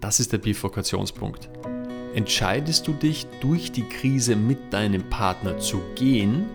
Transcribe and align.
Das 0.00 0.20
ist 0.20 0.32
der 0.32 0.38
Bifurkationspunkt. 0.38 1.48
Entscheidest 2.14 2.86
du 2.86 2.92
dich, 2.92 3.26
durch 3.40 3.72
die 3.72 3.82
Krise 3.82 4.36
mit 4.36 4.72
deinem 4.72 5.02
Partner 5.10 5.58
zu 5.58 5.80
gehen, 5.94 6.46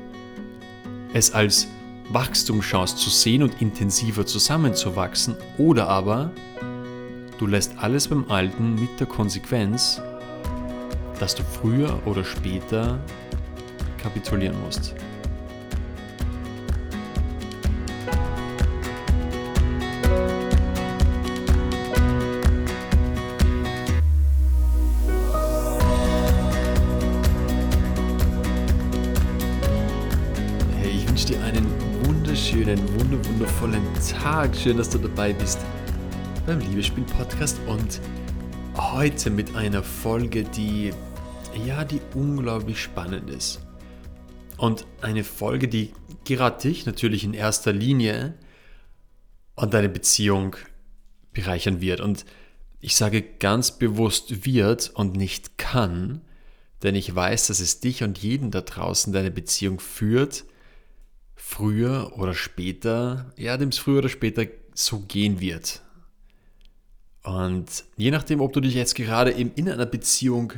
es 1.14 1.32
als 1.32 1.68
Wachstumschance 2.10 2.96
zu 2.96 3.10
sehen 3.10 3.44
und 3.44 3.62
intensiver 3.62 4.26
zusammenzuwachsen, 4.26 5.36
oder 5.58 5.88
aber 5.90 6.32
du 7.38 7.48
lässt 7.48 7.78
alles 7.78 8.08
beim 8.08 8.30
Alten 8.32 8.76
mit 8.76 9.00
der 9.00 9.08
Konsequenz, 9.08 10.02
dass 11.20 11.36
du 11.36 11.44
früher 11.44 12.00
oder 12.06 12.24
später 12.24 13.00
kapitulieren 14.02 14.60
musst. 14.64 14.96
Tag. 34.12 34.54
Schön, 34.56 34.78
dass 34.78 34.90
du 34.90 34.98
dabei 34.98 35.32
bist 35.32 35.60
beim 36.46 36.60
Liebesspiel-Podcast 36.60 37.58
und 37.68 38.02
heute 38.76 39.30
mit 39.30 39.56
einer 39.56 39.82
Folge, 39.82 40.44
die 40.44 40.92
ja, 41.66 41.86
die 41.86 42.02
unglaublich 42.14 42.82
spannend 42.82 43.30
ist. 43.30 43.62
Und 44.58 44.86
eine 45.02 45.24
Folge, 45.24 45.70
die 45.70 45.94
gerade 46.26 46.62
dich 46.62 46.86
natürlich 46.86 47.24
in 47.24 47.34
erster 47.34 47.72
Linie 47.72 48.34
und 49.56 49.74
deine 49.74 49.90
Beziehung 49.90 50.58
bereichern 51.32 51.80
wird. 51.80 52.02
Und 52.02 52.26
ich 52.82 52.98
sage 52.98 53.22
ganz 53.22 53.72
bewusst 53.72 54.46
wird 54.46 54.92
und 54.96 55.16
nicht 55.16 55.58
kann, 55.58 56.22
denn 56.82 56.96
ich 56.96 57.16
weiß, 57.16 57.48
dass 57.48 57.62
es 57.62 57.80
dich 57.80 58.04
und 58.04 58.18
jeden 58.18 58.52
da 58.52 58.62
draußen 58.62 59.14
deine 59.14 59.32
Beziehung 59.32 59.80
führt 59.80 60.44
früher 61.54 62.14
oder 62.18 62.34
später, 62.34 63.32
ja, 63.38 63.58
dem 63.58 63.70
es 63.70 63.78
früher 63.78 64.00
oder 64.00 64.10
später 64.10 64.48
so 64.74 65.02
gehen 65.02 65.40
wird. 65.40 65.82
Und 67.24 67.86
je 67.96 68.10
nachdem, 68.10 68.42
ob 68.42 68.54
du 68.54 68.60
dich 68.60 68.74
jetzt 68.74 68.96
gerade 68.96 69.32
eben 69.34 69.52
in 69.56 69.70
einer 69.70 69.86
Beziehung, 69.86 70.54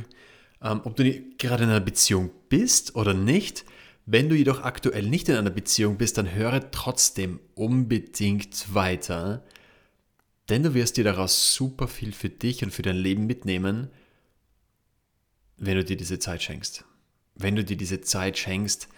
ähm, 0.62 0.80
ob 0.84 0.96
du 0.96 1.04
gerade 1.36 1.64
in 1.64 1.70
einer 1.70 1.80
Beziehung 1.80 2.30
bist 2.48 2.96
oder 2.96 3.12
nicht, 3.12 3.66
wenn 4.06 4.30
du 4.30 4.34
jedoch 4.34 4.62
aktuell 4.62 5.06
nicht 5.06 5.28
in 5.28 5.36
einer 5.36 5.50
Beziehung 5.50 5.98
bist, 5.98 6.16
dann 6.16 6.32
höre 6.32 6.70
trotzdem 6.70 7.40
unbedingt 7.54 8.74
weiter, 8.74 9.44
denn 10.48 10.62
du 10.62 10.72
wirst 10.72 10.96
dir 10.96 11.04
daraus 11.04 11.54
super 11.54 11.88
viel 11.88 12.12
für 12.12 12.30
dich 12.30 12.64
und 12.64 12.72
für 12.72 12.82
dein 12.82 12.96
Leben 12.96 13.26
mitnehmen, 13.26 13.90
wenn 15.58 15.76
du 15.76 15.84
dir 15.84 15.96
diese 15.96 16.18
Zeit 16.18 16.42
schenkst. 16.42 16.84
Wenn 17.34 17.54
du 17.54 17.64
dir 17.64 17.76
diese 17.76 18.00
Zeit 18.00 18.38
schenkst, 18.38 18.88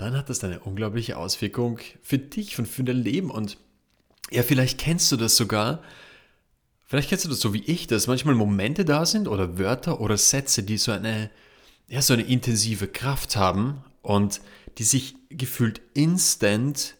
dann 0.00 0.16
hat 0.16 0.30
das 0.30 0.42
eine 0.42 0.60
unglaubliche 0.60 1.16
Auswirkung 1.16 1.78
für 2.02 2.18
dich 2.18 2.58
und 2.58 2.66
für 2.66 2.84
dein 2.84 2.96
Leben. 2.96 3.30
Und 3.30 3.58
ja, 4.30 4.42
vielleicht 4.42 4.78
kennst 4.78 5.12
du 5.12 5.16
das 5.16 5.36
sogar. 5.36 5.82
Vielleicht 6.86 7.08
kennst 7.08 7.24
du 7.24 7.28
das 7.28 7.40
so 7.40 7.52
wie 7.52 7.62
ich, 7.64 7.86
dass 7.86 8.06
manchmal 8.06 8.34
Momente 8.34 8.84
da 8.84 9.04
sind 9.04 9.28
oder 9.28 9.58
Wörter 9.58 10.00
oder 10.00 10.16
Sätze, 10.16 10.62
die 10.62 10.78
so 10.78 10.92
eine, 10.92 11.30
ja, 11.88 12.02
so 12.02 12.14
eine 12.14 12.22
intensive 12.22 12.88
Kraft 12.88 13.36
haben 13.36 13.84
und 14.02 14.40
die 14.78 14.84
sich 14.84 15.16
gefühlt 15.28 15.80
instant 15.94 16.94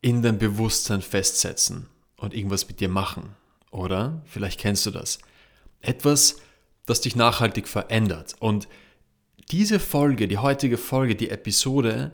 in 0.00 0.22
dein 0.22 0.38
Bewusstsein 0.38 1.02
festsetzen 1.02 1.86
und 2.16 2.32
irgendwas 2.32 2.68
mit 2.68 2.80
dir 2.80 2.88
machen. 2.88 3.34
Oder 3.70 4.22
vielleicht 4.26 4.60
kennst 4.60 4.86
du 4.86 4.90
das. 4.90 5.18
Etwas, 5.80 6.36
das 6.86 7.00
dich 7.00 7.16
nachhaltig 7.16 7.68
verändert. 7.68 8.34
Und 8.38 8.68
diese 9.50 9.80
Folge, 9.80 10.28
die 10.28 10.38
heutige 10.38 10.78
Folge, 10.78 11.16
die 11.16 11.30
Episode, 11.30 12.12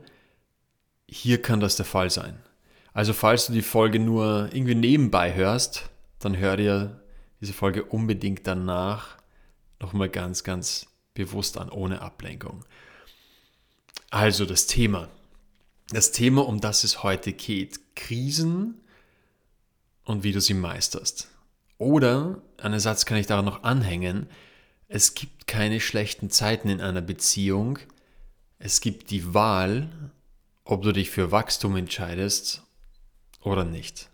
hier 1.08 1.42
kann 1.42 1.60
das 1.60 1.76
der 1.76 1.84
Fall 1.84 2.10
sein. 2.10 2.40
Also 2.92 3.12
falls 3.12 3.46
du 3.46 3.52
die 3.52 3.62
Folge 3.62 3.98
nur 3.98 4.48
irgendwie 4.52 4.74
nebenbei 4.74 5.34
hörst, 5.34 5.90
dann 6.18 6.36
hör 6.36 6.56
dir 6.56 7.00
diese 7.40 7.52
Folge 7.52 7.84
unbedingt 7.84 8.46
danach 8.46 9.18
nochmal 9.80 10.08
ganz, 10.08 10.44
ganz 10.44 10.86
bewusst 11.12 11.58
an, 11.58 11.68
ohne 11.68 12.00
Ablenkung. 12.00 12.64
Also 14.10 14.46
das 14.46 14.66
Thema. 14.66 15.08
Das 15.90 16.12
Thema, 16.12 16.46
um 16.46 16.60
das 16.60 16.84
es 16.84 17.02
heute 17.02 17.32
geht. 17.32 17.94
Krisen 17.94 18.80
und 20.04 20.24
wie 20.24 20.32
du 20.32 20.40
sie 20.40 20.54
meisterst. 20.54 21.28
Oder, 21.78 22.40
einen 22.56 22.80
Satz 22.80 23.04
kann 23.04 23.18
ich 23.18 23.26
daran 23.26 23.44
noch 23.44 23.62
anhängen, 23.62 24.28
es 24.88 25.14
gibt 25.14 25.46
keine 25.46 25.80
schlechten 25.80 26.30
Zeiten 26.30 26.68
in 26.68 26.80
einer 26.80 27.00
Beziehung. 27.00 27.78
Es 28.58 28.80
gibt 28.80 29.10
die 29.10 29.34
Wahl, 29.34 29.88
ob 30.64 30.82
du 30.82 30.92
dich 30.92 31.10
für 31.10 31.32
Wachstum 31.32 31.76
entscheidest 31.76 32.62
oder 33.40 33.64
nicht. 33.64 34.08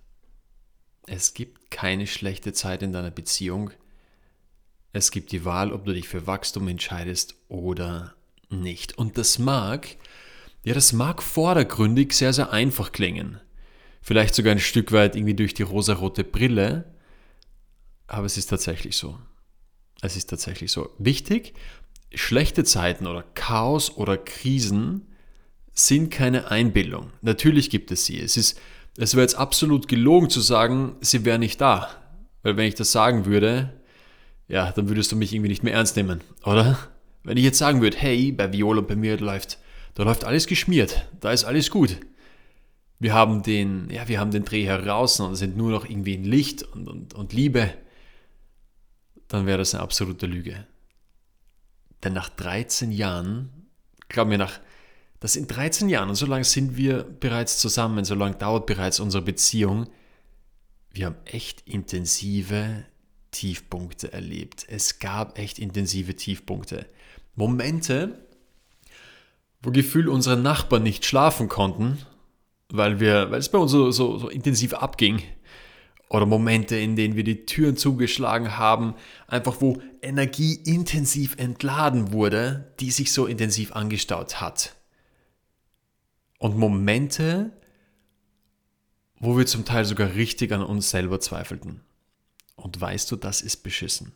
Es 1.07 1.35
gibt 1.35 1.71
keine 1.71 2.07
schlechte 2.07 2.53
Zeit 2.53 2.83
in 2.83 2.93
deiner 2.93 3.11
Beziehung. 3.11 3.71
Es 4.93 5.11
gibt 5.11 5.33
die 5.33 5.45
Wahl, 5.45 5.73
ob 5.73 5.85
du 5.85 5.93
dich 5.93 6.09
für 6.09 6.27
Wachstum 6.27 6.69
entscheidest 6.69 7.35
oder 7.49 8.15
nicht. 8.51 8.99
Und 8.99 9.19
das 9.19 9.39
mag, 9.39 9.97
ja, 10.65 10.75
das 10.75 10.93
mag 10.93 11.23
vordergründig 11.23 12.13
sehr, 12.13 12.33
sehr 12.33 12.53
einfach 12.53 12.93
klingen. 12.93 13.41
Vielleicht 14.01 14.35
sogar 14.35 14.53
ein 14.53 14.61
Stück 14.61 14.93
weit 14.93 15.17
irgendwie 15.17 15.35
durch 15.35 15.55
die 15.55 15.63
rosarote 15.63 16.25
Brille. 16.25 16.93
Aber 18.07 18.27
es 18.27 18.37
ist 18.37 18.49
tatsächlich 18.49 18.97
so. 18.97 19.19
Es 20.03 20.17
ist 20.17 20.29
tatsächlich 20.29 20.73
so. 20.73 20.91
Wichtig, 20.99 21.55
schlechte 22.13 22.65
Zeiten 22.65 23.07
oder 23.07 23.23
Chaos 23.35 23.97
oder 23.97 24.19
Krisen 24.19 25.07
sind 25.73 26.11
keine 26.11 26.51
Einbildung. 26.51 27.11
Natürlich 27.23 27.71
gibt 27.71 27.91
es 27.93 28.05
sie. 28.05 28.21
Es, 28.21 28.37
ist, 28.37 28.61
es 28.99 29.15
wäre 29.15 29.23
jetzt 29.23 29.37
absolut 29.37 29.89
gelogen 29.89 30.29
zu 30.29 30.41
sagen, 30.41 30.97
sie 31.01 31.25
wäre 31.25 31.39
nicht 31.39 31.61
da. 31.61 31.89
Weil 32.43 32.57
wenn 32.57 32.67
ich 32.67 32.75
das 32.75 32.93
sagen 32.93 33.27
würde, 33.27 33.73
ja, 34.49 34.73
dann 34.73 34.89
würdest 34.89 35.13
du 35.13 35.17
mich 35.17 35.33
irgendwie 35.33 35.49
nicht 35.49 35.63
mehr 35.63 35.75
ernst 35.75 35.97
nehmen, 35.97 36.21
oder? 36.45 36.79
Wenn 37.23 37.37
ich 37.37 37.45
jetzt 37.45 37.59
sagen 37.59 37.81
würde, 37.81 37.97
hey, 37.97 38.33
bei 38.33 38.53
Viola 38.53 38.81
bei 38.81 38.97
mir 38.97 39.17
läuft, 39.19 39.59
da 39.95 40.03
läuft 40.03 40.25
alles 40.25 40.49
geschmiert, 40.49 41.07
da 41.21 41.31
ist 41.31 41.45
alles 41.45 41.71
gut. 41.71 41.99
Wir 42.99 43.15
haben 43.15 43.45
den, 43.45 43.89
ja, 43.91 44.09
wir 44.09 44.19
haben 44.19 44.33
den 44.33 44.45
Dreh 44.45 44.65
heraus 44.65 45.21
und 45.21 45.37
sind 45.37 45.57
nur 45.57 45.71
noch 45.71 45.89
irgendwie 45.89 46.17
ein 46.17 46.25
Licht 46.25 46.65
und, 46.65 46.89
und, 46.89 47.15
und 47.15 47.33
Liebe 47.33 47.71
dann 49.33 49.47
wäre 49.47 49.59
das 49.59 49.75
eine 49.75 49.83
absolute 49.83 50.27
Lüge. 50.27 50.67
Denn 52.05 52.13
nach 52.13 52.29
13 52.29 52.93
Jahren, 52.93 53.51
glaub 54.09 54.29
mir, 54.29 54.37
nach, 54.37 54.61
das 55.21 55.33
sind 55.35 55.49
13 55.49 55.89
Jahren 55.89 56.11
und 56.11 56.17
so 56.17 56.27
lange 56.27 56.45
sind 56.45 56.77
wir 56.77 57.03
bereits 57.03 57.59
zusammen, 57.59 58.05
so 58.05 58.15
lange 58.15 58.37
dauert 58.37 58.67
bereits 58.67 59.01
unsere 59.01 59.23
Beziehung. 59.23 59.89
Wir 60.91 61.07
haben 61.07 61.17
echt 61.25 61.63
intensive 61.63 62.85
Tiefpunkte 63.31 64.13
erlebt. 64.13 64.67
Es 64.69 64.99
gab 64.99 65.39
echt 65.39 65.59
intensive 65.59 66.15
Tiefpunkte. 66.15 66.87
Momente, 67.35 68.27
wo 69.63 69.71
Gefühl 69.71 70.09
unsere 70.09 70.37
Nachbarn 70.37 70.83
nicht 70.83 71.07
schlafen 71.07 71.49
konnten, 71.49 71.99
weil, 72.69 73.01
wir, 73.01 73.31
weil 73.31 73.39
es 73.39 73.49
bei 73.49 73.59
uns 73.59 73.71
so, 73.71 73.91
so, 73.93 74.19
so 74.19 74.29
intensiv 74.29 74.75
abging 74.75 75.23
oder 76.13 76.27
Momente, 76.27 76.77
in 76.77 76.95
denen 76.95 77.17
wir 77.17 77.25
die 77.25 77.47
Türen 77.47 77.79
zugeschlagen 77.79 78.59
haben, 78.59 78.95
einfach 79.29 79.63
wo 79.63 79.81
Energie 80.03 80.55
intensiv 80.55 81.37
entladen 81.39 82.13
wurde, 82.13 82.75
die 82.81 82.91
sich 82.91 83.13
so 83.13 83.25
intensiv 83.25 83.73
angestaut 83.73 84.39
hat. 84.43 84.77
Und 86.39 86.59
Momente, 86.59 87.51
wo 89.21 89.39
wir 89.39 89.47
zum 89.47 89.65
Teil 89.65 89.87
sogar 89.87 90.15
richtig 90.15 90.53
an 90.53 90.63
uns 90.63 90.91
selber 90.91 91.19
zweifelten. 91.19 91.81
Und 92.57 92.79
weißt 92.79 93.11
du, 93.11 93.17
das 93.17 93.41
ist 93.41 93.63
beschissen. 93.63 94.13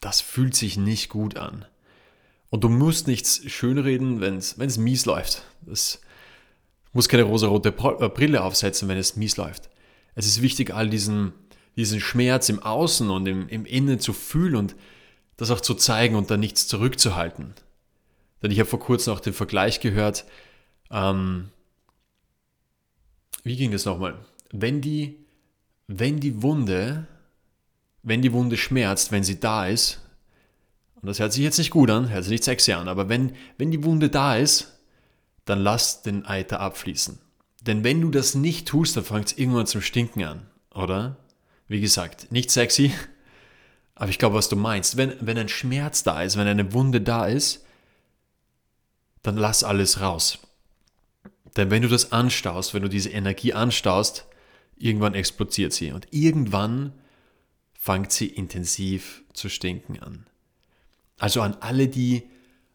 Das 0.00 0.20
fühlt 0.20 0.54
sich 0.54 0.76
nicht 0.76 1.08
gut 1.08 1.38
an. 1.38 1.64
Und 2.50 2.62
du 2.62 2.68
musst 2.68 3.08
nichts 3.08 3.50
schönreden, 3.50 4.20
wenn 4.20 4.36
es 4.36 4.78
mies 4.78 5.06
läuft. 5.06 5.42
Das 5.62 6.00
muss 6.92 7.08
keine 7.08 7.24
rosarote 7.24 7.72
Brille 7.72 8.44
aufsetzen, 8.44 8.88
wenn 8.88 8.96
es 8.96 9.16
mies 9.16 9.36
läuft. 9.36 9.70
Es 10.14 10.26
ist 10.26 10.42
wichtig, 10.42 10.74
all 10.74 10.88
diesen, 10.88 11.32
diesen 11.76 12.00
Schmerz 12.00 12.48
im 12.48 12.62
Außen 12.62 13.10
und 13.10 13.26
im, 13.26 13.48
im 13.48 13.64
Innen 13.64 14.00
zu 14.00 14.12
fühlen 14.12 14.56
und 14.56 14.76
das 15.36 15.50
auch 15.50 15.60
zu 15.60 15.74
zeigen 15.74 16.16
und 16.16 16.30
da 16.30 16.36
nichts 16.36 16.66
zurückzuhalten. 16.66 17.54
Denn 18.42 18.50
ich 18.50 18.58
habe 18.58 18.68
vor 18.68 18.80
kurzem 18.80 19.14
auch 19.14 19.20
den 19.20 19.32
Vergleich 19.32 19.80
gehört, 19.80 20.24
ähm, 20.90 21.50
wie 23.42 23.56
ging 23.56 23.70
das 23.70 23.84
nochmal? 23.84 24.18
Wenn 24.52 24.80
die, 24.80 25.18
wenn 25.86 26.20
die 26.20 26.42
Wunde, 26.42 27.06
wenn 28.02 28.22
die 28.22 28.32
Wunde 28.32 28.56
schmerzt, 28.56 29.12
wenn 29.12 29.24
sie 29.24 29.40
da 29.40 29.66
ist, 29.66 30.00
und 30.96 31.06
das 31.06 31.18
hört 31.18 31.32
sich 31.32 31.42
jetzt 31.42 31.58
nicht 31.58 31.70
gut 31.70 31.90
an, 31.90 32.10
hört 32.10 32.24
sich 32.24 32.32
nicht 32.32 32.44
sexy 32.44 32.72
an, 32.72 32.88
aber 32.88 33.08
wenn, 33.08 33.34
wenn 33.56 33.70
die 33.70 33.84
Wunde 33.84 34.10
da 34.10 34.36
ist, 34.36 34.78
dann 35.46 35.60
lass 35.60 36.02
den 36.02 36.26
Eiter 36.26 36.60
abfließen. 36.60 37.18
Denn 37.60 37.84
wenn 37.84 38.00
du 38.00 38.10
das 38.10 38.34
nicht 38.34 38.68
tust, 38.68 38.96
dann 38.96 39.04
fängt 39.04 39.26
es 39.26 39.38
irgendwann 39.38 39.66
zum 39.66 39.82
Stinken 39.82 40.24
an, 40.24 40.46
oder? 40.74 41.16
Wie 41.68 41.80
gesagt, 41.80 42.32
nicht 42.32 42.50
sexy, 42.50 42.92
aber 43.94 44.10
ich 44.10 44.18
glaube, 44.18 44.36
was 44.36 44.48
du 44.48 44.56
meinst. 44.56 44.96
Wenn, 44.96 45.14
wenn 45.20 45.38
ein 45.38 45.48
Schmerz 45.48 46.02
da 46.02 46.22
ist, 46.22 46.36
wenn 46.36 46.46
eine 46.46 46.72
Wunde 46.72 47.00
da 47.00 47.26
ist, 47.26 47.64
dann 49.22 49.36
lass 49.36 49.62
alles 49.62 50.00
raus. 50.00 50.38
Denn 51.56 51.70
wenn 51.70 51.82
du 51.82 51.88
das 51.88 52.12
anstaust, 52.12 52.72
wenn 52.72 52.82
du 52.82 52.88
diese 52.88 53.10
Energie 53.10 53.52
anstaust, 53.52 54.26
irgendwann 54.76 55.14
explodiert 55.14 55.72
sie 55.72 55.92
und 55.92 56.08
irgendwann 56.10 56.94
fängt 57.74 58.12
sie 58.12 58.26
intensiv 58.26 59.22
zu 59.34 59.48
stinken 59.48 60.00
an. 60.00 60.26
Also 61.18 61.42
an 61.42 61.56
alle, 61.60 61.88
die 61.88 62.22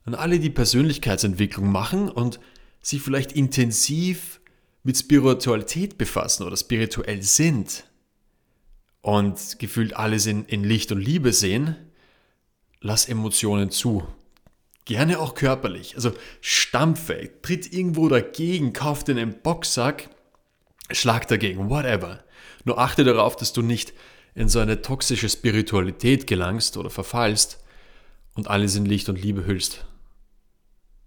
an 0.04 0.14
alle, 0.14 0.40
die 0.40 0.52
Persönlichkeitsentwicklung 0.52 1.72
machen 1.72 2.10
und 2.10 2.40
sich 2.82 3.02
vielleicht 3.02 3.32
intensiv 3.32 4.40
mit 4.86 4.98
Spiritualität 4.98 5.98
befassen 5.98 6.44
oder 6.44 6.56
spirituell 6.56 7.24
sind 7.24 7.86
und 9.02 9.58
gefühlt 9.58 9.96
alles 9.96 10.28
in, 10.28 10.46
in 10.46 10.64
Licht 10.64 10.92
und 10.92 11.02
Liebe 11.02 11.34
sehen, 11.34 11.76
lass 12.82 13.10
Emotionen 13.10 13.72
zu. 13.72 14.08
Gerne 14.86 15.20
auch 15.20 15.34
körperlich. 15.34 15.96
Also 15.96 16.12
stampfe, 16.40 17.32
tritt 17.42 17.74
irgendwo 17.74 18.08
dagegen, 18.10 18.74
kauf 18.74 19.04
dir 19.04 19.14
einen 19.14 19.42
Boxsack, 19.42 20.10
schlag 20.92 21.28
dagegen, 21.28 21.72
whatever. 21.72 22.24
Nur 22.64 22.78
achte 22.78 23.04
darauf, 23.04 23.36
dass 23.36 23.54
du 23.54 23.64
nicht 23.64 23.92
in 24.36 24.50
so 24.50 24.60
eine 24.60 24.84
toxische 24.84 25.30
Spiritualität 25.30 26.28
gelangst 26.28 26.78
oder 26.78 26.92
verfallst 26.92 27.60
und 28.36 28.50
alles 28.50 28.76
in 28.76 28.86
Licht 28.86 29.10
und 29.10 29.20
Liebe 29.20 29.48
hüllst. 29.48 29.88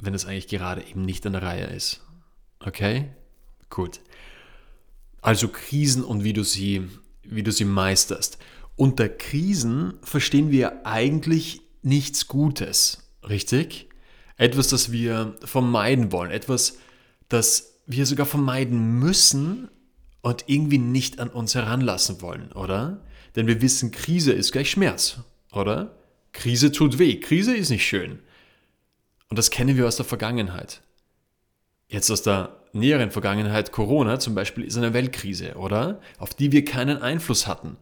Wenn 0.00 0.14
es 0.14 0.26
eigentlich 0.26 0.48
gerade 0.48 0.82
eben 0.82 1.02
nicht 1.02 1.24
an 1.26 1.34
der 1.34 1.42
Reihe 1.42 1.66
ist. 1.66 2.00
Okay? 2.58 3.10
Gut. 3.70 4.00
Also 5.20 5.48
Krisen 5.48 6.04
und 6.04 6.24
wie 6.24 6.32
du 6.32 6.44
sie, 6.44 6.88
wie 7.22 7.42
du 7.42 7.52
sie 7.52 7.64
meisterst. 7.64 8.38
Unter 8.76 9.08
Krisen 9.08 9.94
verstehen 10.02 10.50
wir 10.50 10.86
eigentlich 10.86 11.62
nichts 11.82 12.28
Gutes, 12.28 13.10
richtig? 13.28 13.88
Etwas, 14.36 14.68
das 14.68 14.92
wir 14.92 15.36
vermeiden 15.42 16.12
wollen, 16.12 16.30
etwas, 16.30 16.78
das 17.28 17.74
wir 17.86 18.06
sogar 18.06 18.26
vermeiden 18.26 18.98
müssen 18.98 19.68
und 20.20 20.44
irgendwie 20.46 20.78
nicht 20.78 21.18
an 21.18 21.28
uns 21.28 21.54
heranlassen 21.54 22.22
wollen, 22.22 22.52
oder? 22.52 23.04
Denn 23.34 23.46
wir 23.46 23.60
wissen, 23.60 23.90
Krise 23.90 24.32
ist 24.32 24.52
gleich 24.52 24.70
Schmerz, 24.70 25.18
oder? 25.52 25.96
Krise 26.32 26.70
tut 26.70 26.98
weh, 26.98 27.18
Krise 27.18 27.56
ist 27.56 27.70
nicht 27.70 27.86
schön. 27.86 28.20
Und 29.28 29.38
das 29.38 29.50
kennen 29.50 29.76
wir 29.76 29.86
aus 29.86 29.96
der 29.96 30.04
Vergangenheit. 30.04 30.82
Jetzt 31.88 32.10
aus 32.10 32.22
der 32.22 32.57
näheren 32.72 33.10
Vergangenheit, 33.10 33.72
Corona 33.72 34.18
zum 34.18 34.34
Beispiel, 34.34 34.64
ist 34.64 34.76
eine 34.76 34.94
Weltkrise, 34.94 35.54
oder? 35.54 36.00
Auf 36.18 36.34
die 36.34 36.52
wir 36.52 36.64
keinen 36.64 37.02
Einfluss 37.02 37.46
hatten. 37.46 37.76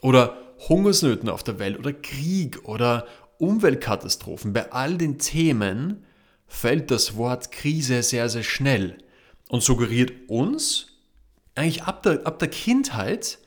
Oder 0.00 0.36
Hungersnöten 0.68 1.28
auf 1.28 1.42
der 1.42 1.58
Welt 1.58 1.78
oder 1.78 1.92
Krieg 1.92 2.64
oder 2.64 3.06
Umweltkatastrophen. 3.38 4.52
Bei 4.52 4.70
all 4.72 4.96
den 4.98 5.18
Themen 5.18 6.04
fällt 6.46 6.90
das 6.90 7.16
Wort 7.16 7.50
Krise 7.52 8.02
sehr, 8.02 8.28
sehr 8.28 8.42
schnell 8.42 8.98
und 9.48 9.62
suggeriert 9.62 10.12
uns 10.28 10.88
eigentlich 11.54 11.82
ab 11.82 12.02
der, 12.02 12.26
ab 12.26 12.38
der 12.38 12.48
Kindheit, 12.48 13.38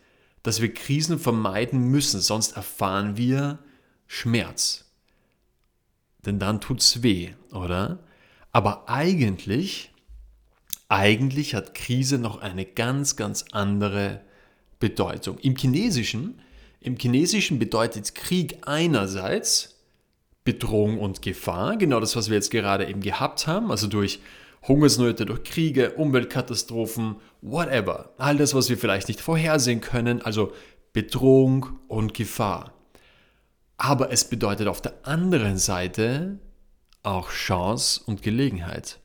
dass 0.41 0.61
wir 0.61 0.73
Krisen 0.73 1.19
vermeiden 1.19 1.87
müssen, 1.87 2.19
sonst 2.19 2.57
erfahren 2.57 3.17
wir 3.17 3.59
Schmerz. 4.07 4.91
Denn 6.25 6.39
dann 6.39 6.61
tut's 6.61 7.03
weh, 7.03 7.31
oder? 7.51 7.99
Aber 8.51 8.89
eigentlich, 8.89 9.92
eigentlich 10.93 11.55
hat 11.55 11.73
Krise 11.73 12.19
noch 12.19 12.39
eine 12.39 12.65
ganz, 12.65 13.15
ganz 13.15 13.45
andere 13.51 14.21
Bedeutung. 14.79 15.39
Im 15.39 15.55
Chinesischen, 15.55 16.39
im 16.81 16.97
Chinesischen 16.97 17.57
bedeutet 17.57 18.13
Krieg 18.13 18.59
einerseits 18.61 19.79
Bedrohung 20.43 20.99
und 20.99 21.23
Gefahr, 21.23 21.77
genau 21.77 21.99
das, 21.99 22.15
was 22.15 22.29
wir 22.29 22.35
jetzt 22.35 22.51
gerade 22.51 22.87
eben 22.87 23.01
gehabt 23.01 23.47
haben, 23.47 23.71
also 23.71 23.87
durch 23.87 24.19
Hungersnöte, 24.67 25.25
durch 25.25 25.43
Kriege, 25.43 25.93
Umweltkatastrophen, 25.93 27.15
whatever. 27.41 28.13
All 28.19 28.37
das, 28.37 28.53
was 28.53 28.69
wir 28.69 28.77
vielleicht 28.77 29.07
nicht 29.07 29.19
vorhersehen 29.19 29.81
können, 29.81 30.21
also 30.21 30.53
Bedrohung 30.93 31.79
und 31.87 32.13
Gefahr. 32.13 32.71
Aber 33.77 34.11
es 34.11 34.25
bedeutet 34.25 34.67
auf 34.67 34.79
der 34.79 34.93
anderen 35.07 35.57
Seite 35.57 36.37
auch 37.01 37.31
Chance 37.31 38.01
und 38.05 38.21
Gelegenheit. 38.21 38.99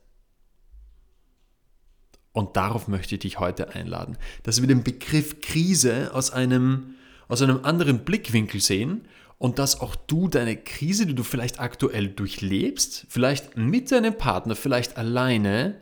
Und 2.39 2.57
darauf 2.57 2.87
möchte 2.87 3.17
ich 3.17 3.23
dich 3.23 3.41
heute 3.41 3.75
einladen, 3.75 4.17
dass 4.45 4.61
wir 4.61 4.69
den 4.69 4.85
Begriff 4.85 5.41
Krise 5.41 6.15
aus 6.15 6.31
einem, 6.31 6.95
aus 7.27 7.43
einem 7.43 7.65
anderen 7.65 8.05
Blickwinkel 8.05 8.61
sehen 8.61 9.09
und 9.39 9.59
dass 9.59 9.81
auch 9.81 9.97
du 9.97 10.29
deine 10.29 10.57
Krise, 10.57 11.07
die 11.07 11.17
du 11.17 11.25
vielleicht 11.25 11.59
aktuell 11.59 12.07
durchlebst, 12.07 13.07
vielleicht 13.09 13.57
mit 13.57 13.91
deinem 13.91 14.17
Partner, 14.17 14.55
vielleicht 14.55 14.97
alleine, 14.99 15.81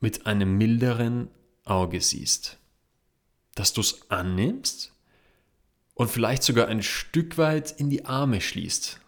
mit 0.00 0.24
einem 0.24 0.56
milderen 0.56 1.28
Auge 1.66 2.00
siehst. 2.00 2.56
Dass 3.54 3.74
du 3.74 3.82
es 3.82 4.10
annimmst 4.10 4.94
und 5.92 6.10
vielleicht 6.10 6.44
sogar 6.44 6.68
ein 6.68 6.82
Stück 6.82 7.36
weit 7.36 7.72
in 7.72 7.90
die 7.90 8.06
Arme 8.06 8.40
schließt. 8.40 9.00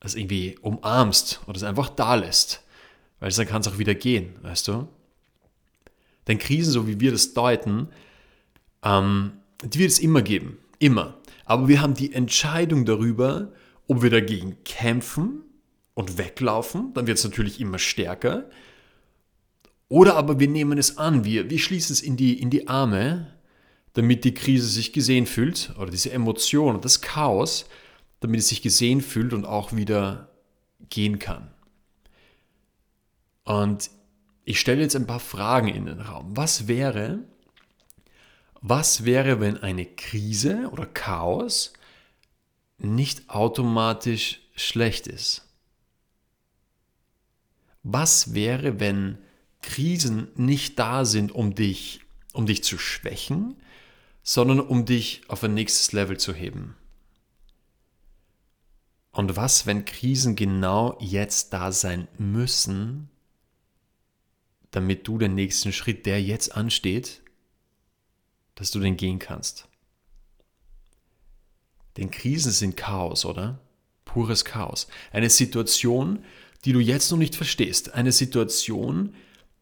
Es 0.00 0.16
irgendwie 0.16 0.58
umarmst 0.60 1.42
oder 1.46 1.56
es 1.56 1.62
einfach 1.62 1.88
da 1.88 2.16
lässt. 2.16 2.65
Weil 3.20 3.30
dann 3.30 3.46
kann 3.46 3.62
es 3.62 3.68
auch 3.68 3.78
wieder 3.78 3.94
gehen, 3.94 4.36
weißt 4.42 4.68
du? 4.68 4.88
Denn 6.26 6.38
Krisen, 6.38 6.72
so 6.72 6.86
wie 6.86 7.00
wir 7.00 7.12
das 7.12 7.34
deuten, 7.34 7.88
ähm, 8.82 9.32
die 9.62 9.78
wird 9.78 9.90
es 9.90 9.98
immer 9.98 10.22
geben. 10.22 10.58
Immer. 10.78 11.16
Aber 11.44 11.68
wir 11.68 11.80
haben 11.80 11.94
die 11.94 12.12
Entscheidung 12.12 12.84
darüber, 12.84 13.52
ob 13.88 14.02
wir 14.02 14.10
dagegen 14.10 14.56
kämpfen 14.64 15.42
und 15.94 16.18
weglaufen, 16.18 16.92
dann 16.92 17.06
wird 17.06 17.18
es 17.18 17.24
natürlich 17.24 17.60
immer 17.60 17.78
stärker. 17.78 18.50
Oder 19.88 20.16
aber 20.16 20.40
wir 20.40 20.48
nehmen 20.48 20.78
es 20.78 20.98
an, 20.98 21.24
wir, 21.24 21.48
wir 21.48 21.58
schließen 21.58 21.92
es 21.92 22.02
in 22.02 22.16
die, 22.16 22.40
in 22.40 22.50
die 22.50 22.68
Arme, 22.68 23.32
damit 23.92 24.24
die 24.24 24.34
Krise 24.34 24.66
sich 24.66 24.92
gesehen 24.92 25.26
fühlt, 25.26 25.72
oder 25.78 25.90
diese 25.90 26.10
Emotion 26.10 26.74
und 26.74 26.84
das 26.84 27.00
Chaos, 27.00 27.66
damit 28.20 28.40
es 28.40 28.48
sich 28.48 28.60
gesehen 28.60 29.00
fühlt 29.00 29.32
und 29.32 29.44
auch 29.44 29.74
wieder 29.74 30.30
gehen 30.90 31.18
kann. 31.18 31.50
Und 33.46 33.90
ich 34.44 34.58
stelle 34.58 34.82
jetzt 34.82 34.96
ein 34.96 35.06
paar 35.06 35.20
Fragen 35.20 35.68
in 35.68 35.86
den 35.86 36.00
Raum. 36.00 36.36
Was 36.36 36.66
wäre, 36.66 37.20
was 38.60 39.04
wäre, 39.04 39.40
wenn 39.40 39.56
eine 39.56 39.86
Krise 39.86 40.68
oder 40.72 40.84
Chaos 40.84 41.72
nicht 42.76 43.30
automatisch 43.30 44.40
schlecht 44.56 45.06
ist? 45.06 45.48
Was 47.84 48.34
wäre, 48.34 48.80
wenn 48.80 49.18
Krisen 49.62 50.26
nicht 50.34 50.76
da 50.80 51.04
sind, 51.04 51.30
um 51.30 51.54
dich, 51.54 52.00
um 52.32 52.46
dich 52.46 52.64
zu 52.64 52.78
schwächen, 52.78 53.54
sondern 54.24 54.58
um 54.58 54.84
dich 54.86 55.22
auf 55.28 55.44
ein 55.44 55.54
nächstes 55.54 55.92
Level 55.92 56.18
zu 56.18 56.34
heben? 56.34 56.74
Und 59.12 59.36
was, 59.36 59.66
wenn 59.66 59.84
Krisen 59.84 60.34
genau 60.34 60.98
jetzt 61.00 61.52
da 61.52 61.70
sein 61.70 62.08
müssen, 62.18 63.08
damit 64.76 65.08
du 65.08 65.16
den 65.16 65.34
nächsten 65.34 65.72
Schritt, 65.72 66.04
der 66.04 66.22
jetzt 66.22 66.54
ansteht, 66.54 67.22
dass 68.56 68.70
du 68.70 68.78
den 68.78 68.98
gehen 68.98 69.18
kannst. 69.18 69.66
Denn 71.96 72.10
Krisen 72.10 72.52
sind 72.52 72.76
Chaos, 72.76 73.24
oder? 73.24 73.58
Pures 74.04 74.44
Chaos. 74.44 74.86
Eine 75.12 75.30
Situation, 75.30 76.22
die 76.66 76.74
du 76.74 76.80
jetzt 76.80 77.10
noch 77.10 77.16
nicht 77.16 77.36
verstehst. 77.36 77.94
Eine 77.94 78.12
Situation, 78.12 79.14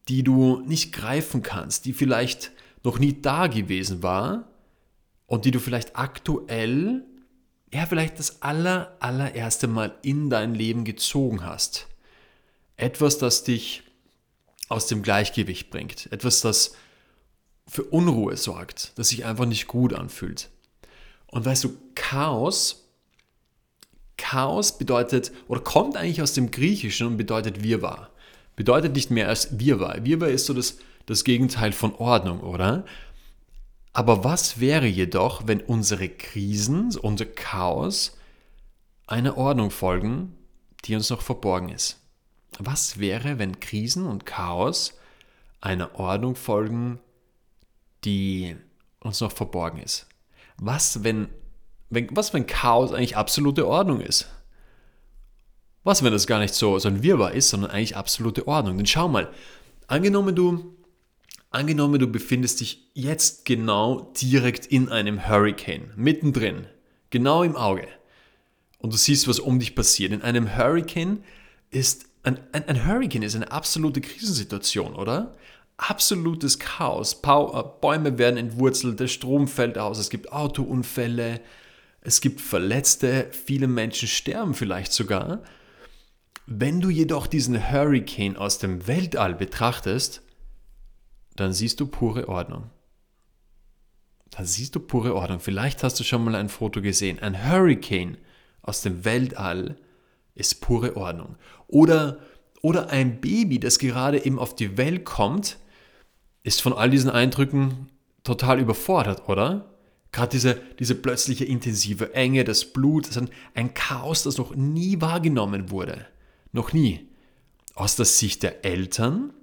die 0.09 0.21
du 0.21 0.59
nicht 0.65 0.91
greifen 0.91 1.41
kannst, 1.41 1.85
die 1.85 1.93
vielleicht 1.93 2.51
noch 2.83 2.99
nie 2.99 3.21
da 3.21 3.47
gewesen 3.47 4.03
war 4.03 4.49
und 5.27 5.45
die 5.45 5.51
du 5.51 5.59
vielleicht 5.59 5.95
aktuell, 5.95 7.05
ja, 7.73 7.85
vielleicht 7.85 8.19
das 8.19 8.41
aller, 8.41 8.97
allererste 8.99 9.67
Mal 9.67 9.97
in 10.01 10.29
dein 10.29 10.53
Leben 10.53 10.83
gezogen 10.83 11.45
hast. 11.45 11.87
Etwas, 12.75 13.17
das 13.17 13.45
dich 13.45 13.84
aus 14.67 14.87
dem 14.87 15.03
Gleichgewicht 15.03 15.69
bringt. 15.69 16.11
Etwas, 16.11 16.41
das 16.41 16.73
für 17.67 17.83
Unruhe 17.83 18.37
sorgt, 18.37 18.93
das 18.95 19.09
sich 19.09 19.25
einfach 19.25 19.45
nicht 19.45 19.67
gut 19.67 19.93
anfühlt. 19.93 20.49
Und 21.27 21.45
weißt 21.45 21.63
du, 21.63 21.77
Chaos, 21.95 22.85
Chaos 24.17 24.77
bedeutet 24.77 25.31
oder 25.47 25.59
kommt 25.59 25.97
eigentlich 25.97 26.21
aus 26.21 26.33
dem 26.33 26.51
Griechischen 26.51 27.07
und 27.07 27.17
bedeutet 27.17 27.63
Wirrwarr. 27.63 28.09
Bedeutet 28.55 28.95
nicht 28.95 29.11
mehr 29.11 29.27
als 29.27 29.59
Wirrwarr. 29.59 30.05
Wirrwarr 30.05 30.29
ist 30.29 30.45
so 30.45 30.53
das, 30.53 30.77
das 31.05 31.23
Gegenteil 31.23 31.71
von 31.73 31.93
Ordnung, 31.95 32.39
oder? 32.39 32.85
Aber 33.91 34.23
was 34.23 34.59
wäre 34.59 34.87
jedoch, 34.87 35.47
wenn 35.47 35.61
unsere 35.61 36.09
Krisen, 36.09 36.95
unser 36.97 37.25
Chaos 37.25 38.17
einer 39.07 39.37
Ordnung 39.37 39.71
folgen, 39.71 40.35
die 40.85 40.95
uns 40.95 41.09
noch 41.09 41.21
verborgen 41.21 41.69
ist? 41.69 41.99
Was 42.59 42.99
wäre, 42.99 43.37
wenn 43.39 43.59
Krisen 43.59 44.05
und 44.05 44.25
Chaos 44.25 44.93
einer 45.61 45.99
Ordnung 45.99 46.35
folgen, 46.35 46.99
die 48.03 48.55
uns 48.99 49.19
noch 49.21 49.31
verborgen 49.31 49.79
ist? 49.79 50.07
Was, 50.57 51.03
wenn, 51.03 51.27
wenn, 51.89 52.07
was, 52.11 52.33
wenn 52.33 52.47
Chaos 52.47 52.93
eigentlich 52.93 53.17
absolute 53.17 53.67
Ordnung 53.67 53.99
ist? 53.99 54.27
Was, 55.83 56.03
wenn 56.03 56.11
das 56.11 56.27
gar 56.27 56.39
nicht 56.39 56.53
so, 56.53 56.79
so 56.79 56.87
ein 56.87 57.03
Wirrwarr 57.03 57.33
ist, 57.33 57.49
sondern 57.49 57.71
eigentlich 57.71 57.95
absolute 57.95 58.47
Ordnung? 58.47 58.77
Denn 58.77 58.85
schau 58.85 59.07
mal, 59.07 59.31
angenommen 59.87 60.35
du, 60.35 60.75
angenommen 61.51 61.99
du 61.99 62.07
befindest 62.07 62.61
dich 62.61 62.89
jetzt 62.93 63.45
genau 63.45 64.11
direkt 64.19 64.65
in 64.65 64.89
einem 64.89 65.27
Hurricane, 65.27 65.91
mittendrin, 65.95 66.67
genau 67.09 67.43
im 67.43 67.55
Auge, 67.55 67.87
und 68.79 68.93
du 68.93 68.97
siehst, 68.97 69.27
was 69.27 69.39
um 69.39 69.59
dich 69.59 69.75
passiert. 69.75 70.11
In 70.11 70.21
einem 70.21 70.55
Hurricane 70.57 71.23
ist, 71.69 72.04
ein, 72.25 72.39
ein, 72.51 72.67
ein 72.67 72.87
Hurricane 72.87 73.23
ist 73.23 73.35
eine 73.35 73.51
absolute 73.51 74.01
Krisensituation, 74.01 74.95
oder? 74.95 75.35
absolutes 75.77 76.59
Chaos. 76.59 77.21
Äh, 77.23 77.63
Bäume 77.81 78.17
werden 78.17 78.37
entwurzelt, 78.37 78.99
der 78.99 79.07
Strom 79.07 79.47
fällt 79.47 79.77
aus, 79.77 79.97
es 79.97 80.09
gibt 80.09 80.31
Autounfälle, 80.31 81.41
es 82.01 82.21
gibt 82.21 82.41
Verletzte, 82.41 83.27
viele 83.31 83.67
Menschen 83.67 84.07
sterben 84.07 84.53
vielleicht 84.53 84.93
sogar. 84.93 85.41
Wenn 86.45 86.79
du 86.79 86.89
jedoch 86.89 87.25
diesen 87.25 87.71
Hurricane 87.71 88.37
aus 88.37 88.59
dem 88.59 88.87
Weltall 88.87 89.33
betrachtest, 89.33 90.21
dann 91.35 91.51
siehst 91.51 91.79
du 91.79 91.87
pure 91.87 92.29
Ordnung. 92.29 92.69
Dann 94.29 94.45
siehst 94.45 94.75
du 94.75 94.79
pure 94.79 95.15
Ordnung. 95.15 95.39
Vielleicht 95.39 95.81
hast 95.83 95.99
du 95.99 96.03
schon 96.03 96.23
mal 96.23 96.35
ein 96.35 96.49
Foto 96.49 96.81
gesehen. 96.81 97.19
Ein 97.19 97.49
Hurricane 97.49 98.17
aus 98.61 98.81
dem 98.81 99.03
Weltall 99.05 99.77
ist 100.35 100.61
pure 100.61 100.95
Ordnung. 100.95 101.37
Oder, 101.67 102.19
oder 102.61 102.89
ein 102.89 103.19
Baby, 103.21 103.59
das 103.59 103.79
gerade 103.79 104.23
eben 104.23 104.37
auf 104.37 104.55
die 104.55 104.77
Welt 104.77 105.05
kommt, 105.05 105.57
ist 106.43 106.61
von 106.61 106.73
all 106.73 106.89
diesen 106.89 107.09
Eindrücken 107.09 107.89
total 108.23 108.59
überfordert, 108.59 109.27
oder? 109.27 109.71
Gerade 110.11 110.29
diese, 110.29 110.61
diese 110.79 110.95
plötzliche 110.95 111.45
intensive 111.45 112.13
Enge, 112.13 112.43
das 112.43 112.65
Blut, 112.65 113.07
das 113.07 113.21
ein 113.53 113.73
Chaos, 113.73 114.23
das 114.23 114.37
noch 114.37 114.55
nie 114.55 115.01
wahrgenommen 115.01 115.71
wurde. 115.71 116.05
Noch 116.51 116.71
nie. 116.71 117.09
Aus 117.73 117.95
der 117.95 118.05
Sicht 118.05 118.43
der 118.43 118.63
Eltern 118.63 119.33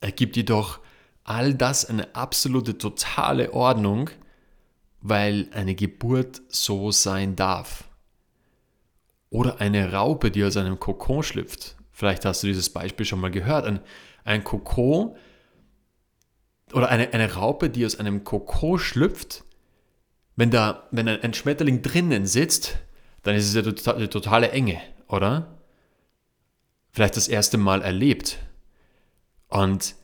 ergibt 0.00 0.36
jedoch 0.36 0.80
all 1.24 1.54
das 1.54 1.84
eine 1.84 2.14
absolute 2.14 2.78
totale 2.78 3.52
Ordnung, 3.52 4.08
weil 5.02 5.48
eine 5.52 5.74
Geburt 5.74 6.40
so 6.48 6.90
sein 6.90 7.36
darf. 7.36 7.87
Oder 9.30 9.60
eine 9.60 9.92
Raupe, 9.92 10.30
die 10.30 10.44
aus 10.44 10.56
einem 10.56 10.78
Kokon 10.78 11.22
schlüpft. 11.22 11.76
Vielleicht 11.92 12.24
hast 12.24 12.42
du 12.42 12.46
dieses 12.46 12.70
Beispiel 12.70 13.04
schon 13.04 13.20
mal 13.20 13.30
gehört. 13.30 13.66
Ein, 13.66 13.80
ein 14.24 14.44
Kokon 14.44 15.16
oder 16.72 16.88
eine, 16.88 17.12
eine 17.12 17.34
Raupe, 17.34 17.70
die 17.70 17.84
aus 17.84 17.98
einem 17.98 18.24
Kokon 18.24 18.78
schlüpft, 18.78 19.44
wenn 20.36 20.50
da, 20.50 20.86
wenn 20.90 21.08
ein, 21.08 21.34
Schmetterling 21.34 21.82
drinnen 21.82 22.26
sitzt, 22.26 22.78
dann 23.22 23.34
ist 23.34 23.48
es 23.48 23.54
ja 23.54 23.62
tota-, 23.62 23.96
eine 23.96 24.08
totale 24.08 24.50
Enge, 24.50 24.80
oder? 25.08 25.58
Vielleicht 26.92 27.16
das 27.16 27.28
erste 27.28 27.58
Mal 27.58 27.82
erlebt. 27.82 28.38
Und 29.48 29.94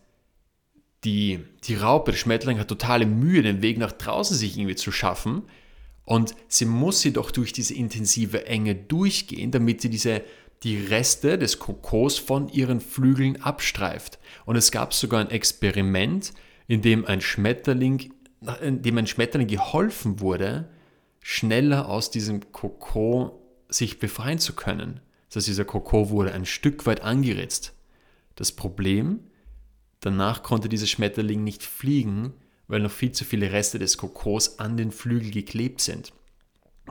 die, 1.05 1.45
die 1.65 1.77
Raupe, 1.77 2.13
der 2.13 2.19
Schmetterling 2.19 2.59
hat 2.59 2.69
totale 2.69 3.07
Mühe, 3.07 3.43
den 3.43 3.63
Weg 3.63 3.79
nach 3.79 3.93
draußen 3.93 4.37
sich 4.37 4.59
irgendwie 4.59 4.75
zu 4.75 4.91
schaffen. 4.91 5.43
Und 6.05 6.35
sie 6.49 6.67
muss 6.67 7.03
jedoch 7.03 7.31
durch 7.31 7.53
diese 7.53 7.75
intensive 7.75 8.47
Enge 8.47 8.75
durchgehen, 8.75 9.51
damit 9.51 9.81
sie 9.81 9.91
diese, 9.91 10.23
die 10.63 10.77
Reste 10.77 11.39
des 11.39 11.59
Kokos 11.59 12.19
von 12.19 12.49
ihren 12.49 12.81
Flügeln 12.81 13.41
abstreift. 13.43 14.19
Und 14.45 14.57
es 14.57 14.71
gab 14.71 14.93
sogar 14.93 15.21
ein 15.21 15.31
Experiment, 15.31 16.33
in 16.67 16.83
dem 16.83 17.07
ein 17.07 17.21
Schmetterling, 17.21 18.13
in 18.63 18.83
dem 18.83 18.99
ein 18.99 19.07
Schmetterling 19.07 19.49
geholfen 19.49 20.21
wurde, 20.21 20.69
schneller 21.21 21.89
aus 21.89 22.11
diesem 22.11 22.53
Kokon 22.53 23.31
sich 23.69 23.99
befreien 23.99 24.39
zu 24.39 24.55
können. 24.55 25.01
Das 25.29 25.37
heißt, 25.37 25.49
dieser 25.49 25.65
Kokon 25.65 26.11
wurde 26.11 26.33
ein 26.33 26.45
Stück 26.45 26.87
weit 26.87 27.01
angeritzt. 27.01 27.73
Das 28.35 28.53
Problem, 28.53 29.21
danach 30.01 30.43
konnte 30.43 30.69
dieser 30.69 30.87
Schmetterling 30.87 31.43
nicht 31.43 31.63
fliegen, 31.63 32.35
weil 32.69 32.81
noch 32.81 32.91
viel 32.91 33.13
zu 33.13 33.25
viele 33.25 33.53
Reste 33.53 33.79
des 33.79 33.99
Kokos 33.99 34.59
an 34.59 34.77
den 34.77 34.91
Flügel 34.91 35.31
geklebt 35.31 35.81
sind. 35.81 36.13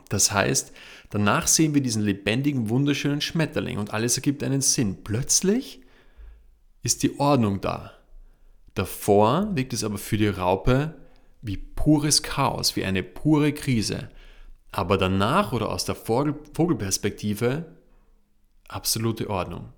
Das 0.08 0.32
heißt, 0.32 0.72
danach 1.10 1.46
sehen 1.46 1.74
wir 1.74 1.80
diesen 1.80 2.02
lebendigen, 2.02 2.68
wunderschönen 2.68 3.20
Schmetterling 3.20 3.78
und 3.78 3.92
alles 3.92 4.16
ergibt 4.16 4.42
einen 4.42 4.60
Sinn. 4.60 5.04
Plötzlich 5.04 5.80
ist 6.82 7.02
die 7.02 7.18
Ordnung 7.18 7.60
da. 7.60 7.92
Davor 8.74 9.54
wirkt 9.54 9.72
es 9.72 9.84
aber 9.84 9.98
für 9.98 10.16
die 10.16 10.28
Raupe 10.28 10.94
wie 11.42 11.56
pures 11.56 12.22
Chaos, 12.22 12.74
wie 12.74 12.84
eine 12.84 13.02
pure 13.02 13.52
Krise. 13.52 14.08
Aber 14.72 14.98
danach 14.98 15.52
oder 15.52 15.70
aus 15.70 15.84
der 15.84 15.94
Vogelperspektive 15.94 17.66
absolute 18.66 19.30
Ordnung. 19.30 19.72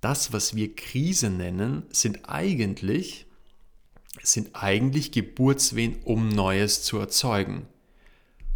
Das, 0.00 0.32
was 0.32 0.54
wir 0.54 0.74
Krise 0.76 1.28
nennen, 1.28 1.82
sind 1.90 2.28
eigentlich, 2.28 3.26
sind 4.22 4.50
eigentlich 4.54 5.12
Geburtswehen, 5.12 5.96
um 6.04 6.28
Neues 6.28 6.82
zu 6.82 6.98
erzeugen, 6.98 7.66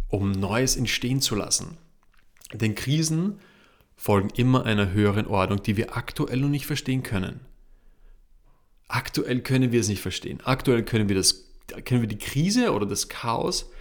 um 0.09 0.31
Neues 0.31 0.75
entstehen 0.75 1.21
zu 1.21 1.35
lassen. 1.35 1.77
Denn 2.53 2.75
Krisen 2.75 3.39
folgen 3.95 4.29
immer 4.35 4.65
einer 4.65 4.91
höheren 4.91 5.27
Ordnung, 5.27 5.63
die 5.63 5.77
wir 5.77 5.95
aktuell 5.95 6.39
noch 6.39 6.49
nicht 6.49 6.65
verstehen 6.65 7.03
können. 7.03 7.39
Aktuell 8.87 9.41
können 9.41 9.71
wir 9.71 9.79
es 9.79 9.87
nicht 9.87 10.01
verstehen. 10.01 10.41
Aktuell 10.43 10.83
können 10.83 11.09
wir, 11.09 11.15
das, 11.15 11.45
können 11.85 12.01
wir 12.01 12.07
die 12.07 12.19
Krise 12.19 12.71
oder 12.73 12.85
das 12.85 13.09
Chaos, 13.09 13.71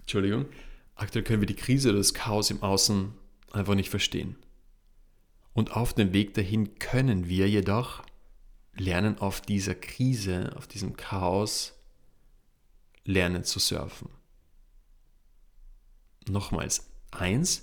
Entschuldigung, 0.00 0.46
aktuell 0.96 1.24
können 1.24 1.40
wir 1.40 1.46
die 1.46 1.54
Krise 1.54 1.90
oder 1.90 1.98
das 1.98 2.14
Chaos 2.14 2.50
im 2.50 2.62
Außen 2.62 3.12
einfach 3.52 3.74
nicht 3.74 3.90
verstehen. 3.90 4.36
Und 5.52 5.76
auf 5.76 5.94
dem 5.94 6.12
Weg 6.12 6.34
dahin 6.34 6.78
können 6.78 7.28
wir 7.28 7.48
jedoch 7.48 8.02
lernen, 8.76 9.18
auf 9.18 9.40
dieser 9.40 9.74
Krise, 9.74 10.52
auf 10.56 10.66
diesem 10.66 10.96
Chaos, 10.96 11.74
lernen 13.04 13.44
zu 13.44 13.58
surfen. 13.58 14.08
Nochmals, 16.28 16.88
eins, 17.10 17.62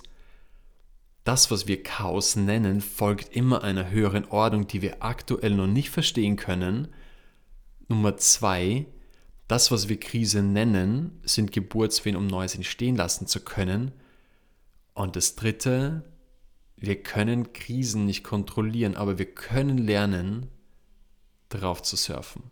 das, 1.24 1.50
was 1.50 1.68
wir 1.68 1.82
Chaos 1.82 2.36
nennen, 2.36 2.80
folgt 2.80 3.34
immer 3.34 3.62
einer 3.62 3.90
höheren 3.90 4.24
Ordnung, 4.26 4.66
die 4.66 4.82
wir 4.82 5.02
aktuell 5.02 5.54
noch 5.54 5.68
nicht 5.68 5.90
verstehen 5.90 6.36
können. 6.36 6.88
Nummer 7.88 8.16
zwei, 8.16 8.86
das, 9.46 9.70
was 9.70 9.88
wir 9.88 10.00
Krise 10.00 10.42
nennen, 10.42 11.20
sind 11.24 11.52
Geburtswehen, 11.52 12.16
um 12.16 12.26
Neues 12.26 12.54
entstehen 12.54 12.96
lassen 12.96 13.26
zu 13.26 13.40
können. 13.40 13.92
Und 14.94 15.14
das 15.14 15.36
dritte, 15.36 16.04
wir 16.76 17.00
können 17.02 17.52
Krisen 17.52 18.06
nicht 18.06 18.24
kontrollieren, 18.24 18.96
aber 18.96 19.18
wir 19.18 19.26
können 19.26 19.78
lernen, 19.78 20.48
darauf 21.54 21.82
zu 21.82 21.96
surfen. 21.96 22.42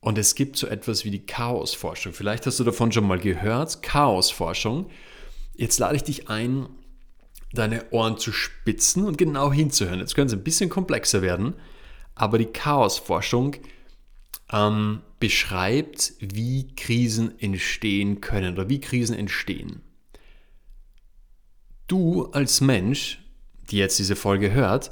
Und 0.00 0.18
es 0.18 0.34
gibt 0.34 0.56
so 0.56 0.66
etwas 0.66 1.04
wie 1.04 1.10
die 1.10 1.24
Chaosforschung. 1.24 2.12
Vielleicht 2.12 2.44
hast 2.46 2.58
du 2.58 2.64
davon 2.64 2.90
schon 2.90 3.06
mal 3.06 3.20
gehört, 3.20 3.82
Chaosforschung. 3.82 4.90
Jetzt 5.54 5.78
lade 5.78 5.94
ich 5.94 6.02
dich 6.02 6.28
ein, 6.28 6.68
deine 7.52 7.90
Ohren 7.92 8.18
zu 8.18 8.32
spitzen 8.32 9.04
und 9.04 9.16
genau 9.16 9.52
hinzuhören. 9.52 10.00
Jetzt 10.00 10.16
können 10.16 10.28
sie 10.28 10.36
ein 10.36 10.42
bisschen 10.42 10.70
komplexer 10.70 11.22
werden, 11.22 11.54
aber 12.16 12.38
die 12.38 12.46
Chaosforschung 12.46 13.56
ähm, 14.50 15.02
beschreibt, 15.20 16.14
wie 16.18 16.74
Krisen 16.74 17.38
entstehen 17.38 18.20
können 18.20 18.54
oder 18.54 18.68
wie 18.68 18.80
Krisen 18.80 19.16
entstehen. 19.16 19.82
Du 21.86 22.26
als 22.32 22.60
Mensch, 22.60 23.20
die 23.70 23.76
jetzt 23.76 24.00
diese 24.00 24.16
Folge 24.16 24.52
hört, 24.52 24.90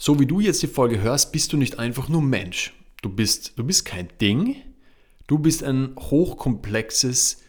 so 0.00 0.18
wie 0.18 0.24
du 0.24 0.40
jetzt 0.40 0.62
die 0.62 0.66
Folge 0.66 1.02
hörst, 1.02 1.30
bist 1.30 1.52
du 1.52 1.58
nicht 1.58 1.78
einfach 1.78 2.08
nur 2.08 2.22
Mensch. 2.22 2.72
Du 3.02 3.10
bist, 3.10 3.52
du 3.56 3.64
bist 3.64 3.84
kein 3.84 4.08
Ding, 4.18 4.56
du 5.26 5.38
bist 5.38 5.62
ein 5.62 5.94
hochkomplexes 5.94 7.42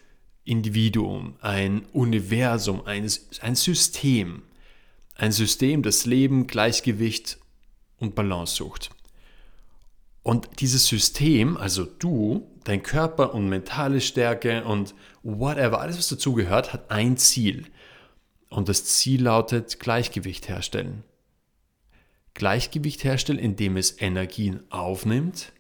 Individuum, 0.43 1.36
ein 1.39 1.86
Universum, 1.93 2.86
ein, 2.86 3.10
ein 3.39 3.55
System. 3.55 4.41
Ein 5.15 5.31
System, 5.31 5.81
das 5.81 6.05
Leben, 6.05 6.46
Gleichgewicht 6.46 7.38
und 8.00 8.15
Balance 8.15 8.55
sucht. 8.55 8.89
Und 10.22 10.60
dieses 10.60 10.88
System, 10.88 11.55
also 11.55 11.86
du, 11.86 12.50
dein 12.65 12.84
Körper 12.84 13.34
und 13.34 13.48
mentale 13.48 14.01
Stärke 14.01 14.65
und 14.65 14.93
whatever, 15.24 15.79
alles 15.79 15.98
was 15.98 16.10
dazugehört, 16.10 16.74
hat 16.74 16.91
ein 16.91 17.15
Ziel. 17.15 17.67
Und 18.50 18.67
das 18.67 18.84
Ziel 18.84 19.24
lautet 19.24 19.79
Gleichgewicht 19.79 20.50
herstellen. 20.50 21.05
Gleichgewicht 22.33 23.03
herstellen, 23.03 23.39
indem 23.39 23.77
es 23.77 24.01
Energien 24.01 24.61
aufnimmt 24.71 25.51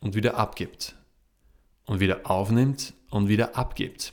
und 0.00 0.14
wieder 0.14 0.36
abgibt. 0.36 0.96
Und 1.84 2.00
wieder 2.00 2.30
aufnimmt 2.30 2.94
und 3.10 3.28
wieder 3.28 3.56
abgibt. 3.56 4.12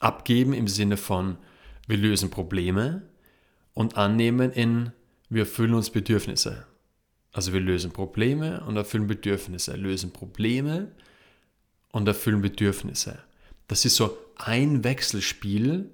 Abgeben 0.00 0.52
im 0.52 0.68
Sinne 0.68 0.96
von, 0.96 1.38
wir 1.86 1.96
lösen 1.96 2.30
Probleme 2.30 3.02
und 3.72 3.96
annehmen 3.96 4.52
in, 4.52 4.92
wir 5.28 5.42
erfüllen 5.42 5.74
uns 5.74 5.90
Bedürfnisse. 5.90 6.66
Also 7.32 7.52
wir 7.52 7.60
lösen 7.60 7.92
Probleme 7.92 8.64
und 8.64 8.76
erfüllen 8.76 9.06
Bedürfnisse, 9.06 9.74
lösen 9.76 10.12
Probleme 10.12 10.92
und 11.90 12.06
erfüllen 12.06 12.42
Bedürfnisse. 12.42 13.18
Das 13.66 13.84
ist 13.84 13.96
so 13.96 14.16
ein 14.36 14.84
Wechselspiel 14.84 15.90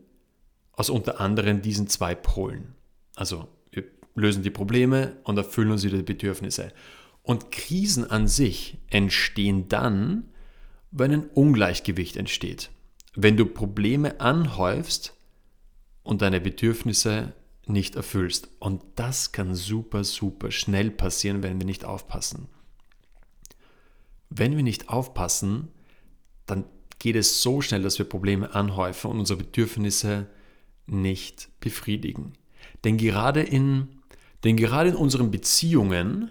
aus 0.73 0.91
unter 0.91 1.21
anderem 1.21 1.63
diesen 1.63 1.89
zwei 1.89 2.15
Polen. 2.15 2.75
Also 3.15 3.49
wir 3.71 3.85
lösen 4.15 4.43
die 4.43 4.51
Probleme 4.51 5.17
und 5.25 5.37
erfüllen 5.37 5.71
uns 5.71 5.85
wieder 5.85 5.99
die 5.99 6.03
Bedürfnisse. 6.03 6.73
Und 7.23 7.51
Krisen 7.51 8.11
an 8.11 8.29
sich 8.29 8.79
entstehen 8.89 9.69
dann, 9.69 10.31
wenn 10.91 11.13
ein 11.13 11.27
Ungleichgewicht 11.29 12.17
entsteht. 12.17 12.71
Wenn 13.15 13.37
du 13.37 13.47
Probleme 13.47 14.21
anhäufst 14.21 15.15
und 16.03 16.23
deine 16.23 16.41
Bedürfnisse 16.41 17.35
nicht 17.71 17.97
erfüllst. 17.97 18.49
Und 18.59 18.83
das 18.97 19.33
kann 19.33 19.55
super, 19.55 20.05
super 20.05 20.51
schnell 20.51 20.91
passieren, 20.91 21.43
wenn 21.43 21.59
wir 21.59 21.67
nicht 21.67 21.85
aufpassen. 21.85 22.49
Wenn 24.29 24.57
wir 24.57 24.63
nicht 24.63 24.89
aufpassen, 24.89 25.69
dann 26.47 26.65
geht 26.99 27.17
es 27.17 27.43
so 27.43 27.61
schnell, 27.61 27.83
dass 27.83 27.99
wir 27.99 28.09
Probleme 28.09 28.55
anhäufen 28.55 29.11
und 29.11 29.21
unsere 29.21 29.39
Bedürfnisse 29.39 30.27
nicht 30.87 31.49
befriedigen. 31.61 32.33
Denn 32.85 32.97
gerade 32.97 33.43
in, 33.43 33.89
denn 34.45 34.57
gerade 34.57 34.91
in 34.91 34.97
unseren 34.97 35.31
Beziehungen 35.31 36.31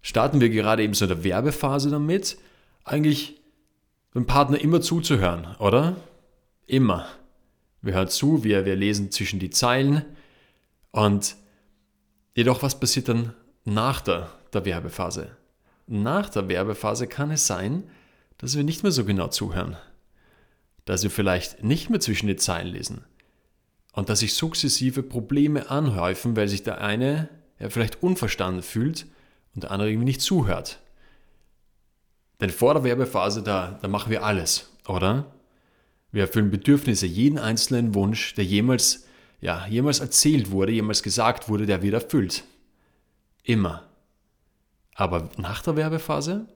starten 0.00 0.40
wir 0.40 0.50
gerade 0.50 0.82
eben 0.82 0.94
so 0.94 1.04
in 1.04 1.10
der 1.10 1.24
Werbephase 1.24 1.90
damit, 1.90 2.38
eigentlich 2.84 3.40
dem 4.14 4.26
Partner 4.26 4.60
immer 4.60 4.80
zuzuhören, 4.80 5.56
oder? 5.58 5.96
Immer. 6.66 7.06
Wir 7.80 7.94
hören 7.94 8.08
zu, 8.08 8.44
wir, 8.44 8.64
wir 8.64 8.76
lesen 8.76 9.10
zwischen 9.10 9.38
die 9.38 9.50
Zeilen 9.50 10.04
und 10.90 11.36
jedoch, 12.34 12.62
was 12.62 12.78
passiert 12.78 13.08
dann 13.08 13.34
nach 13.64 14.00
der, 14.00 14.30
der 14.52 14.64
Werbephase? 14.64 15.36
Nach 15.86 16.28
der 16.28 16.48
Werbephase 16.48 17.06
kann 17.06 17.30
es 17.30 17.46
sein, 17.46 17.84
dass 18.38 18.56
wir 18.56 18.64
nicht 18.64 18.82
mehr 18.82 18.92
so 18.92 19.04
genau 19.04 19.28
zuhören, 19.28 19.76
dass 20.84 21.02
wir 21.02 21.10
vielleicht 21.10 21.62
nicht 21.62 21.90
mehr 21.90 22.00
zwischen 22.00 22.26
die 22.26 22.36
Zeilen 22.36 22.68
lesen 22.68 23.04
und 23.92 24.08
dass 24.08 24.20
sich 24.20 24.34
sukzessive 24.34 25.02
Probleme 25.02 25.70
anhäufen, 25.70 26.36
weil 26.36 26.48
sich 26.48 26.62
der 26.62 26.80
eine 26.80 27.28
ja, 27.58 27.70
vielleicht 27.70 28.02
unverstanden 28.02 28.62
fühlt 28.62 29.06
und 29.54 29.64
der 29.64 29.70
andere 29.70 29.90
irgendwie 29.90 30.06
nicht 30.06 30.22
zuhört. 30.22 30.80
Denn 32.40 32.50
vor 32.50 32.74
der 32.74 32.84
Werbephase, 32.84 33.42
da, 33.42 33.78
da 33.80 33.88
machen 33.88 34.10
wir 34.10 34.24
alles, 34.24 34.70
oder? 34.88 35.32
Wir 36.10 36.22
erfüllen 36.22 36.50
Bedürfnisse, 36.50 37.06
jeden 37.06 37.38
einzelnen 37.38 37.94
Wunsch, 37.94 38.34
der 38.34 38.44
jemals, 38.44 39.06
ja, 39.40 39.66
jemals 39.66 40.00
erzählt 40.00 40.50
wurde, 40.50 40.72
jemals 40.72 41.02
gesagt 41.02 41.48
wurde, 41.48 41.66
der 41.66 41.82
wird 41.82 41.94
erfüllt. 41.94 42.44
Immer. 43.44 43.88
Aber 44.94 45.30
nach 45.36 45.62
der 45.62 45.76
Werbephase? 45.76 46.46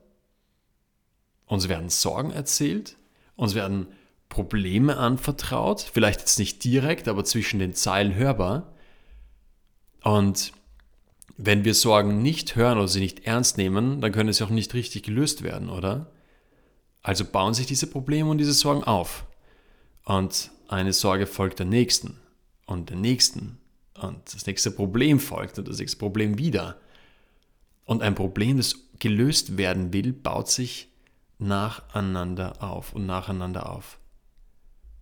Uns 1.45 1.69
werden 1.69 1.89
Sorgen 1.89 2.31
erzählt, 2.31 2.97
uns 3.35 3.55
werden 3.55 3.87
Probleme 4.29 4.97
anvertraut, 4.97 5.81
vielleicht 5.81 6.21
jetzt 6.21 6.39
nicht 6.39 6.63
direkt, 6.63 7.07
aber 7.07 7.23
zwischen 7.23 7.59
den 7.59 7.73
Zeilen 7.73 8.15
hörbar. 8.15 8.73
Und 10.03 10.51
wenn 11.37 11.65
wir 11.65 11.73
Sorgen 11.73 12.21
nicht 12.21 12.55
hören 12.55 12.77
oder 12.77 12.87
sie 12.87 12.99
nicht 12.99 13.25
ernst 13.25 13.57
nehmen, 13.57 14.01
dann 14.01 14.11
können 14.11 14.33
sie 14.33 14.43
auch 14.43 14.49
nicht 14.49 14.73
richtig 14.73 15.03
gelöst 15.03 15.43
werden, 15.43 15.69
oder? 15.69 16.11
Also 17.01 17.25
bauen 17.25 17.53
sich 17.53 17.67
diese 17.67 17.87
Probleme 17.87 18.29
und 18.29 18.37
diese 18.37 18.53
Sorgen 18.53 18.83
auf. 18.83 19.25
Und 20.03 20.51
eine 20.67 20.93
Sorge 20.93 21.27
folgt 21.27 21.59
der 21.59 21.65
nächsten 21.65 22.19
und 22.65 22.89
der 22.89 22.97
nächsten. 22.97 23.59
Und 24.01 24.33
das 24.33 24.45
nächste 24.45 24.71
Problem 24.71 25.19
folgt 25.19 25.57
und 25.57 25.67
das 25.67 25.79
nächste 25.79 25.97
Problem 25.97 26.37
wieder. 26.37 26.77
Und 27.85 28.01
ein 28.01 28.15
Problem, 28.15 28.57
das 28.57 28.75
gelöst 28.99 29.57
werden 29.57 29.93
will, 29.93 30.11
baut 30.11 30.49
sich 30.49 30.89
nacheinander 31.39 32.61
auf 32.61 32.93
und 32.93 33.05
nacheinander 33.05 33.71
auf. 33.71 33.99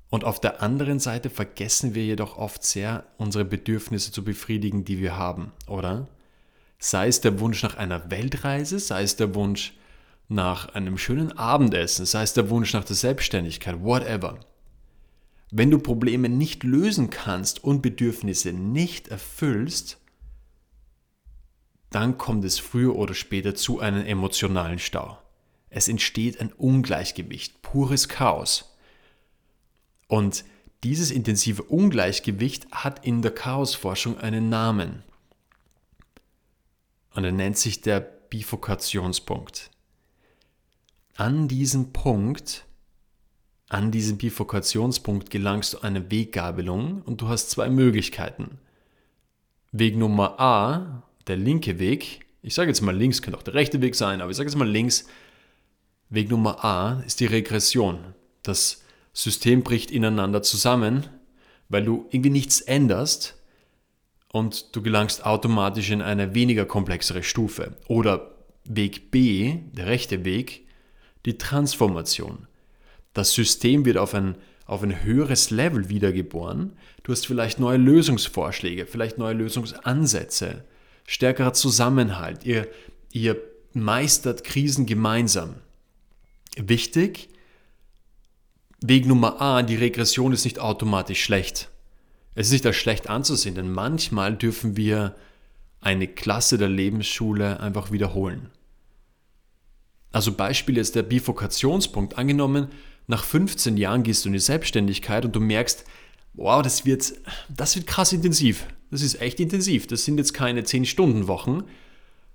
Und 0.09 0.23
auf 0.23 0.39
der 0.39 0.61
anderen 0.61 0.99
Seite 0.99 1.29
vergessen 1.29 1.95
wir 1.95 2.05
jedoch 2.05 2.37
oft 2.37 2.63
sehr, 2.63 3.05
unsere 3.17 3.45
Bedürfnisse 3.45 4.11
zu 4.11 4.23
befriedigen, 4.23 4.85
die 4.85 4.99
wir 4.99 5.17
haben, 5.17 5.51
oder? 5.67 6.07
Sei 6.77 7.07
es 7.07 7.21
der 7.21 7.39
Wunsch 7.39 7.63
nach 7.63 7.75
einer 7.77 8.11
Weltreise, 8.11 8.79
sei 8.79 9.03
es 9.03 9.15
der 9.15 9.33
Wunsch 9.33 9.73
nach 10.27 10.69
einem 10.75 10.97
schönen 10.97 11.31
Abendessen, 11.37 12.05
sei 12.05 12.23
es 12.23 12.33
der 12.33 12.49
Wunsch 12.49 12.73
nach 12.73 12.83
der 12.83 12.95
Selbstständigkeit, 12.95 13.83
whatever. 13.83 14.39
Wenn 15.51 15.71
du 15.71 15.79
Probleme 15.79 16.29
nicht 16.29 16.63
lösen 16.63 17.09
kannst 17.09 17.63
und 17.63 17.81
Bedürfnisse 17.81 18.51
nicht 18.51 19.07
erfüllst, 19.07 19.99
dann 21.91 22.17
kommt 22.17 22.43
es 22.43 22.59
früher 22.59 22.95
oder 22.95 23.13
später 23.13 23.55
zu 23.55 23.79
einem 23.79 24.05
emotionalen 24.05 24.79
Stau. 24.79 25.17
Es 25.69 25.87
entsteht 25.87 26.41
ein 26.41 26.51
Ungleichgewicht, 26.51 27.61
pures 27.61 28.09
Chaos. 28.09 28.74
Und 30.07 30.45
dieses 30.83 31.11
intensive 31.11 31.63
Ungleichgewicht 31.63 32.71
hat 32.71 33.05
in 33.05 33.21
der 33.21 33.31
Chaosforschung 33.31 34.19
einen 34.19 34.49
Namen. 34.49 35.03
Und 37.13 37.23
er 37.23 37.31
nennt 37.31 37.57
sich 37.57 37.81
der 37.81 38.01
Bifurkationspunkt. 38.01 39.71
An 41.15 41.47
diesem 41.47 41.93
Punkt, 41.93 42.65
an 43.69 43.89
diesem 43.89 44.17
Bifurkationspunkt 44.17 45.29
gelangst 45.29 45.73
du 45.73 45.79
eine 45.79 46.11
Weggabelung 46.11 47.01
und 47.03 47.21
du 47.21 47.29
hast 47.29 47.49
zwei 47.49 47.69
Möglichkeiten. 47.69 48.59
Weg 49.71 49.95
Nummer 49.95 50.39
A, 50.39 51.03
der 51.27 51.37
linke 51.37 51.79
Weg, 51.79 52.25
ich 52.41 52.53
sage 52.53 52.69
jetzt 52.69 52.81
mal 52.81 52.95
links, 52.95 53.21
könnte 53.21 53.39
auch 53.39 53.43
der 53.43 53.55
rechte 53.55 53.81
Weg 53.81 53.95
sein, 53.95 54.21
aber 54.21 54.29
ich 54.29 54.37
sage 54.37 54.49
jetzt 54.49 54.57
mal 54.57 54.69
links. 54.69 55.07
Weg 56.09 56.29
Nummer 56.29 56.63
A 56.63 57.01
ist 57.01 57.19
die 57.21 57.25
Regression. 57.25 58.13
Das 58.43 58.84
System 59.15 59.63
bricht 59.63 59.91
ineinander 59.91 60.43
zusammen, 60.43 61.07
weil 61.69 61.85
du 61.85 62.05
irgendwie 62.11 62.29
nichts 62.29 62.59
änderst 62.61 63.41
und 64.31 64.75
du 64.75 64.81
gelangst 64.81 65.25
automatisch 65.25 65.89
in 65.89 66.01
eine 66.01 66.35
weniger 66.35 66.65
komplexere 66.65 67.23
Stufe. 67.23 67.77
Oder 67.87 68.35
Weg 68.65 69.11
B, 69.11 69.59
der 69.71 69.87
rechte 69.87 70.25
Weg, 70.25 70.67
die 71.25 71.37
Transformation. 71.37 72.47
Das 73.13 73.33
System 73.33 73.85
wird 73.85 73.97
auf 73.97 74.13
ein, 74.13 74.35
auf 74.65 74.83
ein 74.83 75.03
höheres 75.03 75.49
Level 75.49 75.87
wiedergeboren. 75.87 76.73
Du 77.03 77.13
hast 77.13 77.25
vielleicht 77.25 77.57
neue 77.57 77.77
Lösungsvorschläge, 77.77 78.85
vielleicht 78.85 79.17
neue 79.17 79.35
Lösungsansätze, 79.35 80.65
stärkerer 81.07 81.53
Zusammenhalt. 81.53 82.43
Ihr, 82.43 82.67
ihr 83.13 83.37
meistert 83.71 84.43
Krisen 84.43 84.85
gemeinsam. 84.85 85.55
Wichtig, 86.57 87.29
Weg 88.81 89.05
Nummer 89.05 89.41
A, 89.41 89.61
die 89.63 89.75
Regression 89.75 90.33
ist 90.33 90.45
nicht 90.45 90.59
automatisch 90.59 91.23
schlecht. 91.23 91.69
Es 92.35 92.47
ist 92.47 92.53
nicht 92.53 92.65
als 92.65 92.75
schlecht 92.75 93.09
anzusehen, 93.09 93.55
denn 93.55 93.71
manchmal 93.71 94.35
dürfen 94.35 94.75
wir 94.75 95.15
eine 95.79 96.07
Klasse 96.07 96.57
der 96.57 96.69
Lebensschule 96.69 97.59
einfach 97.59 97.91
wiederholen. 97.91 98.49
Also 100.11 100.33
Beispiel 100.33 100.77
ist 100.77 100.95
der 100.95 101.03
Bifurkationspunkt. 101.03 102.17
Angenommen, 102.17 102.69
nach 103.07 103.23
15 103.23 103.77
Jahren 103.77 104.03
gehst 104.03 104.25
du 104.25 104.29
in 104.29 104.33
die 104.33 104.39
Selbstständigkeit 104.39 105.25
und 105.25 105.35
du 105.35 105.39
merkst, 105.39 105.85
wow, 106.33 106.61
das 106.61 106.85
wird, 106.85 107.13
das 107.49 107.75
wird 107.75 107.87
krass 107.87 108.13
intensiv. 108.13 108.65
Das 108.91 109.01
ist 109.01 109.21
echt 109.21 109.39
intensiv. 109.39 109.87
Das 109.87 110.05
sind 110.05 110.17
jetzt 110.17 110.33
keine 110.33 110.61
10-Stunden-Wochen, 110.61 111.63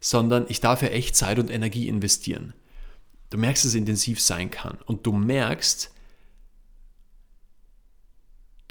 sondern 0.01 0.47
ich 0.49 0.61
darf 0.61 0.83
ja 0.83 0.89
echt 0.89 1.17
Zeit 1.17 1.39
und 1.39 1.51
Energie 1.51 1.89
investieren. 1.89 2.55
Du 3.31 3.39
merkst, 3.39 3.65
dass 3.65 3.71
es 3.71 3.75
intensiv 3.75 4.21
sein 4.21 4.51
kann. 4.51 4.79
Und 4.87 5.07
du 5.07 5.13
merkst, 5.13 5.91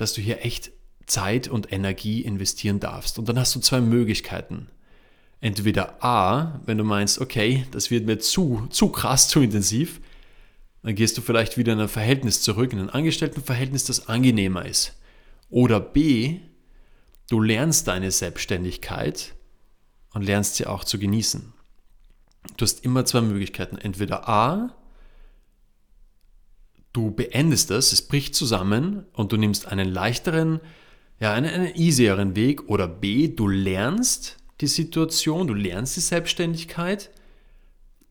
dass 0.01 0.13
du 0.13 0.21
hier 0.21 0.45
echt 0.45 0.71
Zeit 1.05 1.47
und 1.47 1.71
Energie 1.71 2.21
investieren 2.21 2.79
darfst. 2.79 3.19
Und 3.19 3.27
dann 3.27 3.39
hast 3.39 3.55
du 3.55 3.59
zwei 3.59 3.81
Möglichkeiten. 3.81 4.67
Entweder 5.41 6.03
A, 6.03 6.61
wenn 6.65 6.77
du 6.77 6.83
meinst, 6.83 7.19
okay, 7.19 7.65
das 7.71 7.91
wird 7.91 8.05
mir 8.05 8.19
zu, 8.19 8.67
zu 8.69 8.89
krass, 8.89 9.27
zu 9.27 9.41
intensiv, 9.41 10.01
dann 10.83 10.95
gehst 10.95 11.17
du 11.17 11.21
vielleicht 11.21 11.57
wieder 11.57 11.73
in 11.73 11.79
ein 11.79 11.89
Verhältnis 11.89 12.41
zurück, 12.41 12.71
in 12.73 12.79
ein 12.79 12.89
Angestelltenverhältnis, 12.89 13.85
das 13.85 14.07
angenehmer 14.07 14.65
ist. 14.65 14.95
Oder 15.49 15.79
B, 15.79 16.39
du 17.29 17.41
lernst 17.41 17.87
deine 17.87 18.11
Selbstständigkeit 18.11 19.33
und 20.13 20.23
lernst 20.23 20.55
sie 20.55 20.67
auch 20.67 20.83
zu 20.83 20.99
genießen. 20.99 21.53
Du 22.57 22.63
hast 22.63 22.85
immer 22.85 23.05
zwei 23.05 23.21
Möglichkeiten. 23.21 23.77
Entweder 23.77 24.29
A, 24.29 24.75
du 26.93 27.11
beendest 27.11 27.71
es, 27.71 27.93
es 27.93 28.01
bricht 28.01 28.35
zusammen 28.35 29.05
und 29.13 29.31
du 29.31 29.37
nimmst 29.37 29.67
einen 29.67 29.89
leichteren, 29.89 30.59
ja, 31.19 31.33
einen, 31.33 31.51
einen 31.53 31.75
easieren 31.75 32.35
Weg 32.35 32.69
oder 32.69 32.87
B, 32.87 33.27
du 33.27 33.47
lernst 33.47 34.37
die 34.61 34.67
Situation, 34.67 35.47
du 35.47 35.53
lernst 35.53 35.95
die 35.95 36.01
Selbstständigkeit 36.01 37.09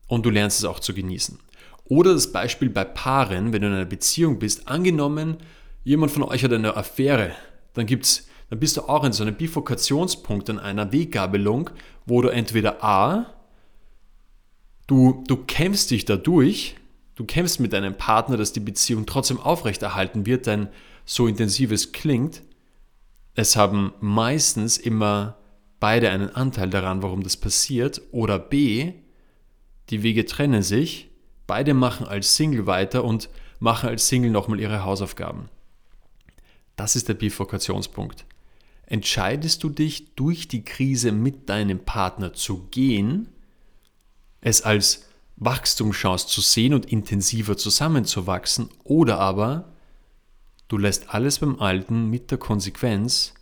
und 0.07 0.25
du 0.25 0.29
lernst 0.29 0.59
es 0.59 0.65
auch 0.65 0.79
zu 0.79 0.93
genießen. 0.93 1.39
Oder 1.85 2.13
das 2.13 2.31
Beispiel 2.31 2.69
bei 2.69 2.83
Paaren, 2.83 3.51
wenn 3.51 3.61
du 3.61 3.67
in 3.67 3.73
einer 3.73 3.85
Beziehung 3.85 4.39
bist, 4.39 4.67
angenommen, 4.67 5.37
jemand 5.83 6.11
von 6.11 6.23
euch 6.23 6.43
hat 6.43 6.53
eine 6.53 6.77
Affäre, 6.77 7.31
dann 7.73 7.85
gibt's 7.85 8.25
dann 8.49 8.59
bist 8.59 8.77
du 8.77 8.81
auch 8.81 9.03
in 9.03 9.13
so 9.13 9.21
einem 9.21 9.35
Bifurkationspunkt, 9.35 10.49
in 10.49 10.57
einer 10.57 10.91
Weggabelung, 10.91 11.69
wo 12.07 12.23
du 12.23 12.29
entweder 12.29 12.83
A, 12.83 13.27
Du, 14.89 15.23
du 15.27 15.37
kämpfst 15.37 15.91
dich 15.91 16.05
dadurch, 16.05 16.73
du 17.19 17.25
kämpfst 17.25 17.59
mit 17.59 17.73
deinem 17.73 17.97
Partner, 17.97 18.37
dass 18.37 18.53
die 18.53 18.61
Beziehung 18.61 19.05
trotzdem 19.05 19.41
aufrechterhalten 19.41 20.25
wird, 20.25 20.45
denn 20.45 20.69
so 21.03 21.27
intensiv 21.27 21.69
es 21.69 21.91
klingt, 21.91 22.43
es 23.35 23.57
haben 23.57 23.91
meistens 23.99 24.77
immer 24.77 25.37
beide 25.81 26.11
einen 26.11 26.29
Anteil 26.29 26.69
daran, 26.69 27.03
warum 27.03 27.21
das 27.21 27.35
passiert. 27.35 28.01
Oder 28.11 28.39
B, 28.39 28.93
die 29.89 30.01
Wege 30.01 30.25
trennen 30.25 30.63
sich, 30.63 31.09
beide 31.45 31.73
machen 31.73 32.07
als 32.07 32.37
Single 32.37 32.67
weiter 32.67 33.03
und 33.03 33.29
machen 33.59 33.89
als 33.89 34.07
Single 34.07 34.31
nochmal 34.31 34.61
ihre 34.61 34.85
Hausaufgaben. 34.85 35.49
Das 36.77 36.95
ist 36.95 37.09
der 37.09 37.15
Bifurkationspunkt. 37.15 38.25
Entscheidest 38.85 39.61
du 39.63 39.69
dich, 39.69 40.15
durch 40.15 40.47
die 40.47 40.63
Krise 40.63 41.11
mit 41.11 41.49
deinem 41.49 41.79
Partner 41.79 42.31
zu 42.31 42.67
gehen, 42.71 43.27
es 44.39 44.61
als 44.61 45.08
Wachstumschance 45.39 46.27
zu 46.27 46.41
sehen 46.41 46.73
und 46.73 46.85
intensiver 46.85 47.57
zusammenzuwachsen, 47.57 48.69
oder 48.83 49.19
aber 49.19 49.73
du 50.67 50.77
lässt 50.77 51.09
alles 51.13 51.39
beim 51.39 51.59
Alten 51.59 52.09
mit 52.09 52.29
der 52.31 52.37
Konsequenz, 52.37 53.33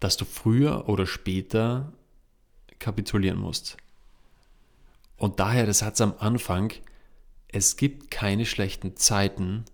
dass 0.00 0.16
du 0.16 0.24
früher 0.24 0.88
oder 0.88 1.06
später 1.06 1.92
kapitulieren 2.78 3.38
musst. 3.38 3.76
Und 5.16 5.38
daher 5.38 5.64
der 5.64 5.74
Satz 5.74 6.00
am 6.00 6.14
Anfang, 6.18 6.72
es 7.48 7.76
gibt 7.76 8.10
keine 8.10 8.46
schlechten 8.46 8.96
Zeiten, 8.96 9.64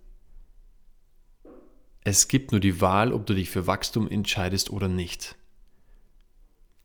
es 2.03 2.27
gibt 2.27 2.51
nur 2.51 2.61
die 2.61 2.79
Wahl, 2.79 3.11
ob 3.11 3.25
du 3.25 3.33
dich 3.33 3.49
für 3.49 3.67
Wachstum 3.67 4.09
entscheidest 4.09 4.69
oder 4.69 4.87
nicht. 4.87 5.35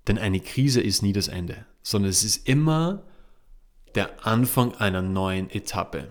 Denn 0.08 0.18
eine 0.18 0.40
Krise 0.40 0.80
ist 0.80 1.02
nie 1.02 1.12
das 1.12 1.28
Ende, 1.28 1.66
sondern 1.82 2.10
es 2.10 2.24
ist 2.24 2.48
immer 2.48 3.04
der 3.94 4.26
Anfang 4.26 4.74
einer 4.74 5.02
neuen 5.02 5.50
Etappe. 5.50 6.08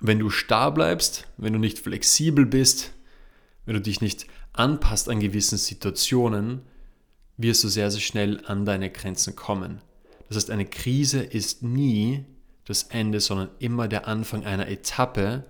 Wenn 0.00 0.18
du 0.18 0.30
starr 0.30 0.72
bleibst, 0.72 1.26
wenn 1.36 1.52
du 1.52 1.58
nicht 1.58 1.78
flexibel 1.78 2.46
bist, 2.46 2.92
wenn 3.64 3.74
du 3.74 3.80
dich 3.80 4.00
nicht 4.00 4.26
anpasst 4.52 5.08
an 5.08 5.20
gewissen 5.20 5.58
Situationen, 5.58 6.62
wirst 7.36 7.64
du 7.64 7.68
sehr, 7.68 7.90
sehr 7.90 8.00
schnell 8.00 8.42
an 8.46 8.64
deine 8.64 8.90
Grenzen 8.90 9.34
kommen. 9.34 9.80
Das 10.28 10.36
heißt, 10.36 10.50
eine 10.50 10.66
Krise 10.66 11.22
ist 11.22 11.62
nie 11.62 12.24
das 12.64 12.84
Ende, 12.84 13.20
sondern 13.20 13.50
immer 13.58 13.88
der 13.88 14.06
Anfang 14.08 14.44
einer 14.44 14.68
Etappe, 14.68 15.44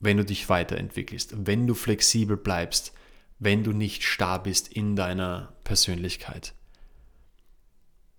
wenn 0.00 0.16
du 0.16 0.24
dich 0.24 0.48
weiterentwickelst, 0.48 1.46
wenn 1.46 1.66
du 1.66 1.74
flexibel 1.74 2.36
bleibst, 2.36 2.92
wenn 3.38 3.64
du 3.64 3.72
nicht 3.72 4.04
starr 4.04 4.42
bist 4.42 4.68
in 4.68 4.96
deiner 4.96 5.54
Persönlichkeit. 5.64 6.54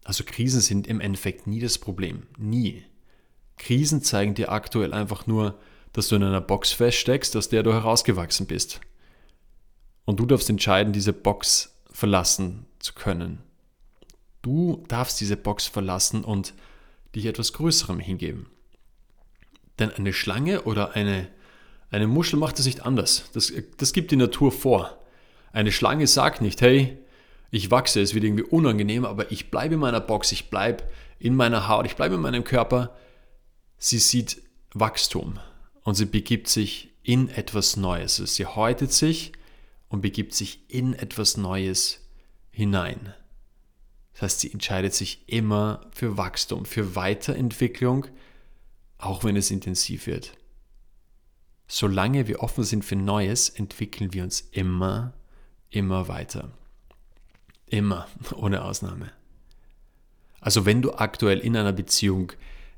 Also 0.06 0.24
Krisen 0.24 0.62
sind 0.62 0.86
im 0.86 1.02
Endeffekt 1.02 1.48
nie 1.48 1.60
das 1.60 1.80
Problem. 1.80 2.28
Nie. 2.38 2.86
Krisen 3.58 4.04
zeigen 4.04 4.36
dir 4.36 4.52
aktuell 4.52 4.94
einfach 4.94 5.26
nur, 5.26 5.60
dass 5.94 6.10
du 6.10 6.16
in 6.16 6.24
einer 6.24 6.42
Box 6.42 6.72
feststeckst, 6.74 7.36
aus 7.36 7.50
der 7.50 7.64
du 7.64 7.74
herausgewachsen 7.74 8.46
bist. 8.46 8.82
Und 10.06 10.20
du 10.20 10.28
darfst 10.28 10.48
entscheiden, 10.50 10.94
diese 10.94 11.12
Box 11.12 11.76
verlassen 11.92 12.68
zu 12.78 12.94
können. 12.94 13.40
Du 14.44 14.84
darfst 14.88 15.20
diese 15.20 15.38
Box 15.38 15.66
verlassen 15.66 16.24
und 16.24 16.54
dich 17.16 17.26
etwas 17.26 17.54
Größerem 17.54 18.00
hingeben. 18.00 18.46
Denn 19.80 19.90
eine 19.90 20.14
Schlange 20.14 20.62
oder 20.64 20.92
eine, 20.96 21.30
eine 21.90 22.06
Muschel 22.06 22.38
macht 22.38 22.60
es 22.60 22.68
nicht 22.68 22.86
anders. 22.86 23.32
Das, 23.34 23.52
das 23.78 23.92
gibt 23.92 24.12
die 24.12 24.18
Natur 24.18 24.52
vor. 24.52 25.00
Eine 25.52 25.72
Schlange 25.72 26.06
sagt 26.06 26.42
nicht, 26.42 26.62
hey, 26.62 27.00
ich 27.52 27.72
wachse, 27.72 28.02
es 28.02 28.14
wird 28.14 28.24
irgendwie 28.24 28.44
unangenehm, 28.44 29.06
aber 29.06 29.32
ich 29.32 29.52
bleibe 29.52 29.76
in 29.76 29.80
meiner 29.80 30.02
Box, 30.02 30.32
ich 30.32 30.50
bleibe 30.50 30.84
in 31.20 31.36
meiner 31.36 31.68
Haut, 31.68 31.86
ich 31.86 31.96
bleibe 31.96 32.16
in 32.16 32.22
meinem 32.22 32.44
Körper. 32.44 32.96
Sie 33.78 34.00
sieht 34.00 34.42
Wachstum 34.74 35.40
und 35.84 35.96
sie 35.96 36.06
begibt 36.06 36.48
sich 36.48 36.92
in 37.04 37.30
etwas 37.30 37.78
Neues. 37.78 38.16
Sie 38.16 38.46
häutet 38.46 38.92
sich 38.92 39.34
und 39.90 40.02
begibt 40.02 40.34
sich 40.34 40.70
in 40.70 40.94
etwas 40.94 41.38
Neues 41.38 42.02
hinein. 42.52 43.14
Das 44.14 44.24
heißt, 44.24 44.40
sie 44.42 44.52
entscheidet 44.52 44.94
sich 44.94 45.28
immer 45.28 45.82
für 45.92 46.18
Wachstum, 46.18 46.66
für 46.66 46.96
Weiterentwicklung, 46.96 48.08
auch 48.98 49.24
wenn 49.24 49.36
es 49.36 49.52
intensiv 49.52 50.08
wird. 50.08 50.38
Solange 51.68 52.28
wir 52.28 52.42
offen 52.42 52.64
sind 52.64 52.86
für 52.86 52.96
Neues, 52.96 53.50
entwickeln 53.50 54.14
wir 54.14 54.24
uns 54.24 54.42
immer, 54.52 55.14
immer 55.70 56.08
weiter. 56.08 56.52
Immer, 57.76 58.08
ohne 58.36 58.64
Ausnahme. 58.64 59.12
Also 60.40 60.66
wenn 60.66 60.82
du 60.82 60.94
aktuell 60.94 61.40
in 61.40 61.58
einer 61.58 61.74
Beziehung, 61.74 62.32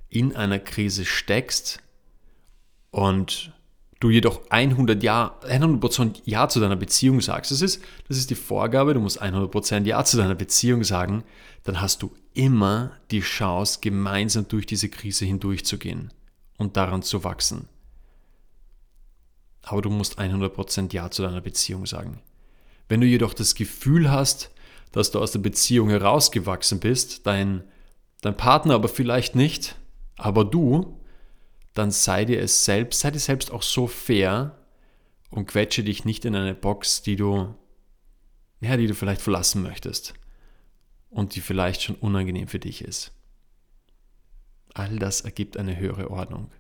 in 0.10 0.36
einer 0.36 0.58
Krise 0.58 1.06
steckst 1.06 1.84
und 2.90 3.54
du 4.00 4.10
jedoch 4.10 4.50
100 4.50 5.04
Ja, 5.04 5.38
100% 5.44 6.22
Ja 6.26 6.50
zu 6.50 6.60
deiner 6.60 6.78
Beziehung 6.78 7.22
sagst, 7.22 7.52
das 7.52 7.62
ist, 7.62 7.84
das 8.08 8.18
ist 8.18 8.32
die 8.32 8.36
Vorgabe, 8.36 8.96
du 8.96 9.00
musst 9.00 9.22
100% 9.22 9.86
Ja 9.86 10.04
zu 10.04 10.18
deiner 10.18 10.34
Beziehung 10.34 10.84
sagen, 10.84 11.24
dann 11.64 11.80
hast 11.80 12.02
du 12.02 12.12
immer 12.34 12.94
die 13.12 13.22
Chance, 13.22 13.80
gemeinsam 13.82 14.48
durch 14.48 14.66
diese 14.66 14.90
Krise 14.90 15.26
hindurchzugehen 15.26 16.12
und 16.58 16.76
daran 16.76 17.04
zu 17.04 17.24
wachsen. 17.24 17.68
Aber 19.62 19.84
du 19.84 19.92
musst 19.92 20.18
100% 20.18 20.92
Ja 20.92 21.12
zu 21.12 21.22
deiner 21.22 21.42
Beziehung 21.42 21.86
sagen. 21.86 22.22
Wenn 22.88 23.02
du 23.02 23.06
jedoch 23.06 23.36
das 23.36 23.54
Gefühl 23.54 24.10
hast, 24.10 24.50
dass 24.92 25.12
du 25.12 25.20
aus 25.20 25.32
der 25.32 25.40
Beziehung 25.40 25.90
herausgewachsen 25.90 26.80
bist, 26.80 27.26
dein, 27.28 27.64
dein 28.22 28.38
Partner 28.38 28.76
aber 28.76 28.88
vielleicht 28.88 29.36
nicht, 29.36 29.76
aber 30.18 30.46
du, 30.46 31.00
dann 31.74 31.92
sei 31.92 32.26
dir 32.26 32.42
es 32.42 32.66
selbst, 32.66 33.02
sei 33.02 33.12
dir 33.12 33.20
selbst 33.20 33.52
auch 33.52 33.62
so 33.62 33.88
fair 33.88 34.58
und 35.30 35.48
quetsche 35.48 35.84
dich 35.84 36.06
nicht 36.06 36.26
in 36.26 36.36
eine 36.36 36.56
Box, 36.56 37.02
die 37.04 37.16
du, 37.16 37.54
ja, 38.62 38.78
die 38.78 38.88
du 38.88 38.96
vielleicht 38.96 39.22
verlassen 39.22 39.62
möchtest 39.62 40.14
und 41.10 41.36
die 41.36 41.42
vielleicht 41.42 41.84
schon 41.84 41.96
unangenehm 41.96 42.48
für 42.48 42.60
dich 42.60 42.84
ist. 42.84 43.12
All 44.74 44.98
das 45.00 45.22
ergibt 45.22 45.58
eine 45.58 45.78
höhere 45.78 46.12
Ordnung. 46.12 46.52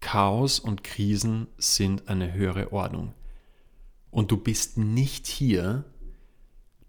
Chaos 0.00 0.58
und 0.58 0.82
Krisen 0.82 1.46
sind 1.58 2.08
eine 2.08 2.32
höhere 2.32 2.72
Ordnung. 2.72 3.14
Und 4.10 4.30
du 4.30 4.36
bist 4.36 4.78
nicht 4.78 5.26
hier, 5.26 5.84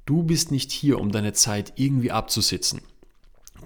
du 0.06 0.24
bist 0.24 0.52
nicht 0.52 0.72
hier, 0.72 1.00
um 1.00 1.12
deine 1.12 1.34
Zeit 1.34 1.74
irgendwie 1.76 2.12
abzusitzen. 2.12 2.82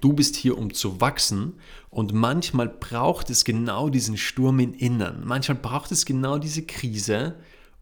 Du 0.00 0.12
bist 0.12 0.36
hier, 0.36 0.58
um 0.58 0.74
zu 0.74 1.00
wachsen 1.00 1.54
und 1.90 2.12
manchmal 2.12 2.68
braucht 2.68 3.30
es 3.30 3.44
genau 3.44 3.88
diesen 3.88 4.18
Sturm 4.18 4.60
im 4.60 4.74
Innern. 4.74 5.22
Manchmal 5.24 5.56
braucht 5.56 5.90
es 5.92 6.04
genau 6.04 6.38
diese 6.38 6.62
Krise 6.62 7.36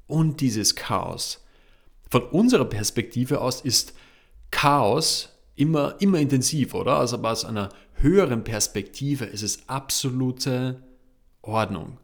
und 0.06 0.40
dieses 0.40 0.76
Chaos. 0.76 1.44
Von 2.08 2.22
unserer 2.22 2.66
Perspektive 2.66 3.40
aus 3.40 3.60
ist 3.60 3.94
Chaos 4.52 5.30
immer, 5.56 5.96
immer 6.00 6.18
intensiv, 6.18 6.74
oder? 6.74 6.98
Also 6.98 7.16
aber 7.16 7.32
aus 7.32 7.44
einer 7.44 7.70
höheren 7.94 8.44
Perspektive 8.44 9.24
ist 9.24 9.42
es 9.42 9.68
absolute 9.68 10.82
Ordnung. 11.42 11.98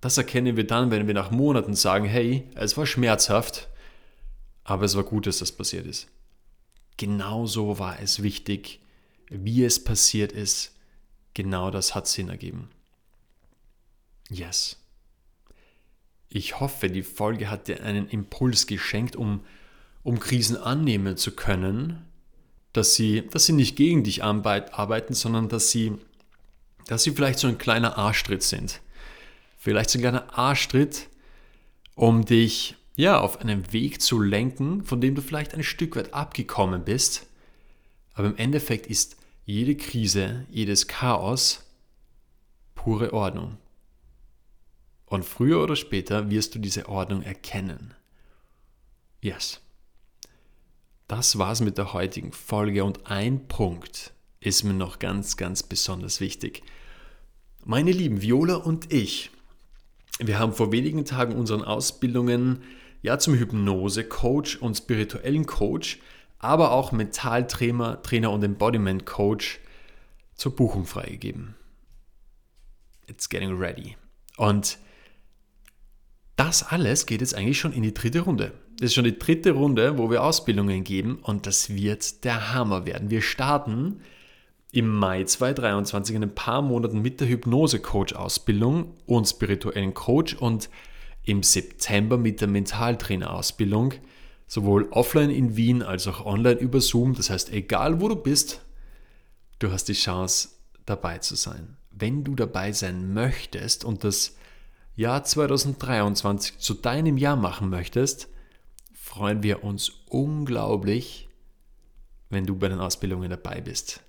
Das 0.00 0.16
erkennen 0.16 0.56
wir 0.56 0.66
dann, 0.66 0.90
wenn 0.90 1.06
wir 1.06 1.14
nach 1.14 1.30
Monaten 1.30 1.74
sagen, 1.74 2.06
hey, 2.06 2.48
es 2.54 2.76
war 2.76 2.86
schmerzhaft, 2.86 3.68
aber 4.70 4.84
es 4.84 4.96
war 4.96 5.04
gut, 5.04 5.26
dass 5.26 5.38
das 5.38 5.52
passiert 5.52 5.86
ist 5.86 6.08
genauso 7.00 7.78
war 7.78 7.98
es 7.98 8.22
wichtig, 8.22 8.78
wie 9.30 9.64
es 9.64 9.82
passiert 9.82 10.32
ist. 10.32 10.76
Genau 11.32 11.70
das 11.70 11.94
hat 11.94 12.06
Sinn 12.06 12.28
ergeben. 12.28 12.68
Yes. 14.28 14.76
Ich 16.28 16.60
hoffe, 16.60 16.90
die 16.90 17.02
Folge 17.02 17.48
hat 17.50 17.68
dir 17.68 17.82
einen 17.82 18.06
Impuls 18.06 18.66
geschenkt, 18.66 19.16
um, 19.16 19.40
um 20.02 20.20
Krisen 20.20 20.58
annehmen 20.58 21.16
zu 21.16 21.34
können, 21.34 22.04
dass 22.74 22.96
sie, 22.96 23.26
dass 23.28 23.46
sie 23.46 23.54
nicht 23.54 23.76
gegen 23.76 24.04
dich 24.04 24.22
arbeiten, 24.22 25.14
sondern 25.14 25.48
dass 25.48 25.70
sie, 25.70 25.94
dass 26.86 27.02
sie 27.02 27.12
vielleicht 27.12 27.38
so 27.38 27.48
ein 27.48 27.56
kleiner 27.56 27.96
Arschtritt 27.96 28.42
sind. 28.42 28.82
Vielleicht 29.56 29.88
so 29.88 29.98
ein 29.98 30.02
kleiner 30.02 30.38
Arschtritt, 30.38 31.08
um 31.94 32.26
dich 32.26 32.76
ja, 32.96 33.20
auf 33.20 33.40
einen 33.40 33.72
Weg 33.72 34.00
zu 34.02 34.20
lenken, 34.20 34.84
von 34.84 35.00
dem 35.00 35.14
du 35.14 35.22
vielleicht 35.22 35.54
ein 35.54 35.62
Stück 35.62 35.96
weit 35.96 36.12
abgekommen 36.12 36.84
bist. 36.84 37.26
Aber 38.14 38.28
im 38.28 38.36
Endeffekt 38.36 38.86
ist 38.86 39.16
jede 39.46 39.76
Krise, 39.76 40.46
jedes 40.50 40.86
Chaos 40.86 41.64
pure 42.74 43.12
Ordnung. 43.12 43.56
Und 45.06 45.24
früher 45.24 45.62
oder 45.62 45.76
später 45.76 46.30
wirst 46.30 46.54
du 46.54 46.58
diese 46.58 46.88
Ordnung 46.88 47.22
erkennen. 47.22 47.94
Yes. 49.20 49.60
Das 51.08 51.38
war's 51.38 51.60
mit 51.60 51.76
der 51.76 51.92
heutigen 51.92 52.32
Folge 52.32 52.84
und 52.84 53.10
ein 53.10 53.48
Punkt 53.48 54.12
ist 54.38 54.62
mir 54.62 54.72
noch 54.72 54.98
ganz, 54.98 55.36
ganz 55.36 55.62
besonders 55.62 56.20
wichtig. 56.20 56.62
Meine 57.64 57.92
lieben 57.92 58.22
Viola 58.22 58.54
und 58.54 58.92
ich, 58.92 59.30
wir 60.22 60.38
haben 60.38 60.52
vor 60.52 60.72
wenigen 60.72 61.04
Tagen 61.04 61.34
unseren 61.34 61.62
Ausbildungen 61.62 62.62
ja 63.02 63.18
zum 63.18 63.34
Hypnose-Coach 63.34 64.56
und 64.56 64.76
spirituellen 64.76 65.46
Coach 65.46 66.00
aber 66.40 66.72
auch 66.72 66.90
Mentaltrainer 66.90 68.02
Trainer 68.02 68.30
und 68.32 68.42
Embodiment 68.42 69.06
Coach 69.06 69.60
zur 70.34 70.56
Buchung 70.56 70.86
freigegeben. 70.86 71.54
It's 73.06 73.28
getting 73.28 73.56
ready. 73.56 73.96
Und 74.36 74.78
das 76.36 76.62
alles 76.62 77.04
geht 77.04 77.20
jetzt 77.20 77.34
eigentlich 77.34 77.58
schon 77.58 77.74
in 77.74 77.82
die 77.82 77.92
dritte 77.92 78.20
Runde. 78.20 78.52
Das 78.78 78.86
ist 78.86 78.94
schon 78.94 79.04
die 79.04 79.18
dritte 79.18 79.52
Runde, 79.52 79.98
wo 79.98 80.10
wir 80.10 80.24
Ausbildungen 80.24 80.84
geben 80.84 81.18
und 81.22 81.46
das 81.46 81.68
wird 81.74 82.24
der 82.24 82.54
Hammer 82.54 82.86
werden. 82.86 83.10
Wir 83.10 83.20
starten 83.20 84.00
im 84.72 84.88
Mai 84.88 85.24
2023 85.24 86.14
in 86.16 86.22
ein 86.22 86.34
paar 86.34 86.62
Monaten 86.62 87.02
mit 87.02 87.20
der 87.20 87.28
Hypnose-Coach-Ausbildung 87.28 88.94
und 89.06 89.26
spirituellen 89.26 89.94
Coach 89.94 90.34
und 90.34 90.70
im 91.24 91.42
September 91.42 92.16
mit 92.16 92.40
der 92.40 92.48
Mentaltrainer-Ausbildung, 92.48 93.94
sowohl 94.46 94.88
offline 94.90 95.30
in 95.30 95.56
Wien 95.56 95.82
als 95.82 96.06
auch 96.06 96.24
online 96.24 96.58
über 96.58 96.80
Zoom. 96.80 97.14
Das 97.14 97.30
heißt, 97.30 97.52
egal 97.52 98.00
wo 98.00 98.08
du 98.08 98.16
bist, 98.16 98.60
du 99.58 99.70
hast 99.70 99.88
die 99.88 99.94
Chance 99.94 100.50
dabei 100.86 101.18
zu 101.18 101.34
sein. 101.34 101.76
Wenn 101.90 102.24
du 102.24 102.34
dabei 102.34 102.72
sein 102.72 103.12
möchtest 103.12 103.84
und 103.84 104.04
das 104.04 104.36
Jahr 104.94 105.24
2023 105.24 106.58
zu 106.58 106.74
deinem 106.74 107.16
Jahr 107.16 107.36
machen 107.36 107.70
möchtest, 107.70 108.28
freuen 108.94 109.42
wir 109.42 109.64
uns 109.64 109.90
unglaublich, 110.08 111.28
wenn 112.28 112.46
du 112.46 112.56
bei 112.56 112.68
den 112.68 112.80
Ausbildungen 112.80 113.30
dabei 113.30 113.60
bist. 113.60 114.02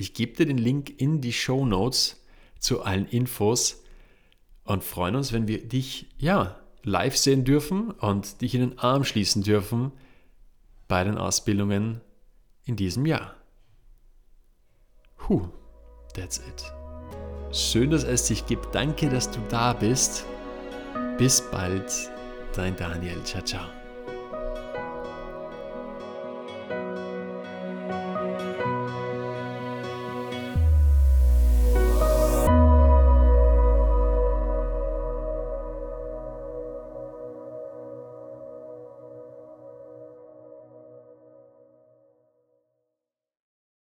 Ich 0.00 0.14
gebe 0.14 0.32
dir 0.32 0.46
den 0.46 0.56
Link 0.56 0.98
in 0.98 1.20
die 1.20 1.32
Show 1.32 1.66
Notes 1.66 2.24
zu 2.58 2.82
allen 2.82 3.06
Infos 3.06 3.82
und 4.64 4.82
freuen 4.82 5.14
uns, 5.14 5.34
wenn 5.34 5.46
wir 5.46 5.68
dich 5.68 6.06
ja 6.16 6.58
live 6.82 7.18
sehen 7.18 7.44
dürfen 7.44 7.90
und 7.90 8.40
dich 8.40 8.54
in 8.54 8.62
den 8.62 8.78
Arm 8.78 9.04
schließen 9.04 9.42
dürfen 9.42 9.92
bei 10.88 11.04
den 11.04 11.18
Ausbildungen 11.18 12.00
in 12.64 12.76
diesem 12.76 13.04
Jahr. 13.04 13.34
Huh, 15.28 15.46
that's 16.14 16.38
it. 16.38 16.72
Schön, 17.54 17.90
dass 17.90 18.04
es 18.04 18.26
dich 18.26 18.46
gibt. 18.46 18.74
Danke, 18.74 19.10
dass 19.10 19.30
du 19.30 19.38
da 19.50 19.74
bist. 19.74 20.24
Bis 21.18 21.42
bald, 21.50 21.92
dein 22.54 22.74
Daniel. 22.74 23.22
Ciao, 23.24 23.44
ciao. 23.44 23.79